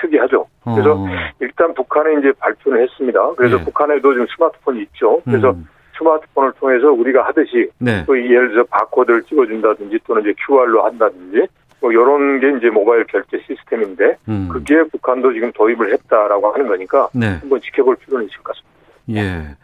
특이하죠. 0.00 0.46
그래서 0.62 0.92
어. 0.92 1.06
일단 1.40 1.72
북한에 1.72 2.18
이제 2.18 2.32
발표를 2.38 2.82
했습니다. 2.82 3.32
그래서 3.36 3.56
네. 3.56 3.64
북한에도 3.64 4.12
지금 4.12 4.26
스마트폰이 4.36 4.82
있죠. 4.82 5.22
그래서 5.24 5.50
음. 5.52 5.66
스마트폰을 6.00 6.52
통해서 6.58 6.90
우리가 6.90 7.22
하듯이 7.26 7.68
네. 7.78 8.04
또 8.06 8.18
예를 8.18 8.50
들어 8.50 8.64
바코드를 8.64 9.22
찍어준다든지 9.24 9.98
또는 10.06 10.22
이제 10.22 10.34
QR로 10.46 10.84
한다든지 10.84 11.46
뭐 11.80 11.92
이런 11.92 12.40
게 12.40 12.56
이제 12.58 12.70
모바일 12.70 13.04
결제 13.04 13.38
시스템인데 13.46 14.16
음. 14.28 14.48
그게 14.50 14.82
북한도 14.84 15.32
지금 15.32 15.52
도입을 15.52 15.92
했다라고 15.92 16.52
하는 16.52 16.66
거니까 16.66 17.08
네. 17.14 17.36
한번 17.40 17.60
지켜볼 17.60 17.96
필요는 17.96 18.26
있을 18.26 18.38
것 18.42 18.54
같습니다. 18.56 18.70
예. 19.10 19.56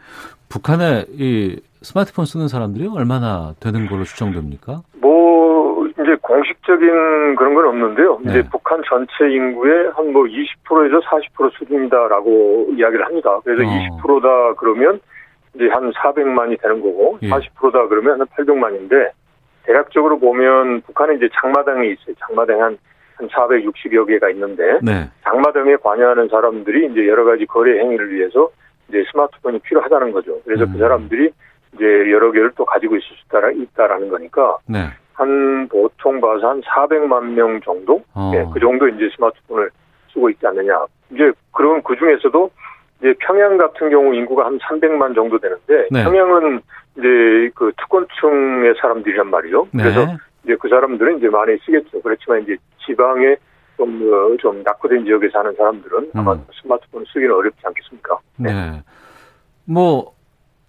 북한에 0.49 1.05
이 1.11 1.59
스마트폰 1.81 2.25
쓰는 2.25 2.47
사람들이 2.47 2.87
얼마나 2.87 3.53
되는 3.59 3.85
걸로 3.87 4.03
추정됩니까? 4.03 4.81
뭐 4.99 5.85
이제 5.87 6.15
공식적인 6.21 7.35
그런 7.35 7.53
건 7.53 7.65
없는데요. 7.67 8.19
네. 8.23 8.31
이제 8.31 8.49
북한 8.49 8.81
전체 8.87 9.11
인구의 9.33 9.91
한 9.95 10.07
뭐 10.11 10.23
20%에서 10.23 10.99
40% 11.01 11.51
수준이다라고 11.57 12.69
이야기를 12.77 13.05
합니다. 13.05 13.39
그래서 13.43 13.63
어. 13.63 13.99
20%다 14.01 14.53
그러면 14.57 14.99
이제 15.55 15.67
한 15.69 15.91
400만이 15.91 16.61
되는 16.61 16.81
거고 16.81 17.17
예. 17.21 17.29
40%다 17.29 17.87
그러면 17.87 18.21
한 18.21 18.27
800만인데 18.27 19.11
대략적으로 19.63 20.19
보면 20.19 20.81
북한에 20.81 21.15
이제 21.15 21.27
장마당이 21.41 21.91
있어요. 21.91 22.15
장마당 22.19 22.61
한, 22.61 22.77
한 23.15 23.27
460여 23.27 24.07
개가 24.07 24.29
있는데 24.31 24.79
네. 24.81 25.09
장마당에 25.23 25.75
관여하는 25.77 26.29
사람들이 26.29 26.91
이제 26.91 27.07
여러 27.07 27.25
가지 27.25 27.45
거래 27.45 27.79
행위를 27.79 28.13
위해서 28.13 28.49
이제 28.87 29.03
스마트폰이 29.11 29.59
필요하다는 29.59 30.11
거죠. 30.13 30.39
그래서 30.45 30.65
그 30.65 30.71
음. 30.71 30.73
그 30.73 30.79
사람들이 30.79 31.31
이제 31.75 31.85
여러 32.11 32.31
개를 32.31 32.51
또 32.55 32.63
가지고 32.65 32.95
있을 32.95 33.07
수 33.07 33.25
있다, 33.25 33.51
있다라는 33.51 34.09
거니까 34.09 34.57
네. 34.67 34.87
한 35.13 35.67
보통 35.67 36.21
봐서 36.21 36.49
한 36.49 36.61
400만 36.61 37.33
명 37.33 37.59
정도 37.61 38.01
어. 38.13 38.31
네, 38.33 38.45
그 38.53 38.59
정도 38.59 38.87
이제 38.87 39.09
스마트폰을 39.15 39.69
쓰고 40.13 40.29
있지 40.29 40.45
않느냐. 40.47 40.85
이제 41.11 41.31
그런 41.51 41.81
그 41.83 41.95
중에서도 41.95 42.49
이제 42.99 43.13
평양 43.19 43.57
같은 43.57 43.89
경우 43.89 44.13
인구가 44.13 44.45
한 44.45 44.57
300만 44.59 45.15
정도 45.15 45.37
되는데 45.37 45.87
네. 45.91 46.03
평양은 46.03 46.61
이제 46.97 47.51
그 47.55 47.71
특권층의 47.77 48.75
사람들이란 48.81 49.29
말이죠. 49.29 49.67
네. 49.71 49.83
그래서 49.83 50.17
이제 50.43 50.55
그 50.59 50.67
사람들은 50.67 51.17
이제 51.17 51.29
많이 51.29 51.57
쓰겠죠. 51.65 52.01
그렇지만 52.01 52.41
이제 52.43 52.57
지방에 52.85 53.35
좀, 53.77 54.01
어, 54.11 54.35
좀 54.39 54.63
낙후된 54.63 55.05
지역에 55.05 55.29
사는 55.29 55.53
사람들은 55.55 56.11
아마 56.15 56.33
음. 56.33 56.45
스마트폰을 56.61 57.05
쓰기는 57.13 57.33
어렵지 57.33 57.59
않겠습니까? 57.63 58.17
네. 58.37 58.51
네. 58.51 58.83
뭐, 59.65 60.13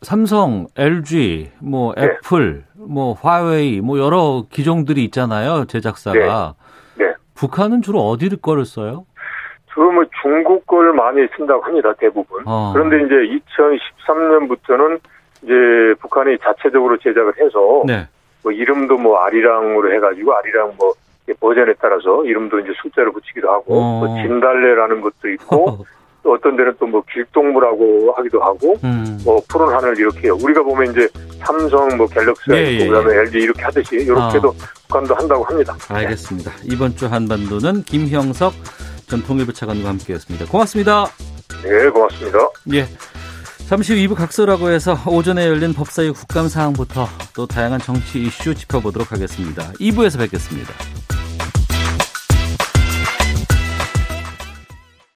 삼성, 0.03 0.67
LG, 0.77 1.53
뭐, 1.61 1.95
네. 1.95 2.05
애플, 2.05 2.65
뭐, 2.77 3.15
화웨이, 3.15 3.81
뭐, 3.81 3.99
여러 3.99 4.45
기종들이 4.51 5.05
있잖아요. 5.05 5.65
제작사가. 5.65 6.55
네. 6.97 7.07
네. 7.07 7.15
북한은 7.35 7.83
주로 7.83 8.01
어디를 8.01 8.39
거를 8.39 8.65
써요? 8.65 9.07
주로 9.73 9.93
뭐 9.93 10.05
중국 10.23 10.67
걸 10.67 10.93
많이 10.93 11.27
쓴다고 11.37 11.63
합니다. 11.63 11.93
대부분. 11.99 12.43
어. 12.47 12.73
그런데 12.75 12.97
이제 13.05 13.41
2013년부터는 14.07 14.99
이제 15.43 15.55
북한이 16.01 16.39
자체적으로 16.39 16.97
제작을 16.99 17.33
해서 17.39 17.83
네. 17.87 18.07
뭐 18.43 18.53
이름도 18.53 18.97
뭐 18.99 19.19
아리랑으로 19.19 19.93
해가지고 19.95 20.35
아리랑 20.35 20.73
뭐 20.79 20.93
버전에 21.41 21.75
따라서 21.81 22.25
이름도 22.25 22.59
이제 22.61 22.73
숫자를 22.83 23.13
붙이기도 23.13 23.51
하고 23.51 23.75
어. 23.79 23.99
뭐 24.01 24.23
진달래라는 24.23 25.01
것도 25.01 25.29
있고 25.31 25.85
또 26.23 26.33
어떤 26.33 26.57
데는 26.57 26.75
또 26.81 26.87
뭐 26.87 27.03
길동무라고 27.13 28.13
하기도 28.17 28.41
하고 28.41 28.75
음. 28.83 29.19
뭐 29.25 29.41
푸른 29.49 29.69
하늘 29.69 29.99
이렇게. 29.99 30.31
우리가 30.31 30.63
보면 30.63 30.91
이제 30.91 31.07
삼성 31.39 31.87
뭐 31.97 32.07
갤럭시 32.07 32.51
예, 32.53 32.79
예, 32.81 32.87
그다음에 32.89 33.15
예. 33.15 33.19
LG 33.21 33.39
이렇게 33.39 33.63
하듯이 33.63 33.97
이렇게도 33.97 34.49
어. 34.49 34.55
북한도 34.89 35.15
한다고 35.15 35.45
합니다. 35.45 35.77
알겠습니다. 35.89 36.51
네. 36.51 36.57
이번 36.65 36.97
주 36.97 37.07
한반도는 37.07 37.83
김형석 37.83 38.53
전 39.09 39.23
통일부 39.23 39.53
차관과 39.53 39.89
함께했습니다. 39.89 40.47
고맙습니다. 40.47 41.07
네, 41.63 41.89
고맙습니다. 41.91 42.39
예. 42.75 42.89
잠시 43.69 43.93
후 43.93 43.99
2부 43.99 44.15
각서라고 44.17 44.71
해서 44.71 44.99
오전에 45.07 45.47
열린 45.47 45.75
법사위 45.75 46.11
국감 46.11 46.49
사항부터 46.49 47.07
또 47.35 47.47
다양한 47.47 47.81
정치 47.81 48.23
이슈 48.23 48.55
짚어보도록 48.55 49.13
하겠습니다. 49.13 49.73
2부에서 49.73 50.19
뵙겠습니다. 50.19 50.73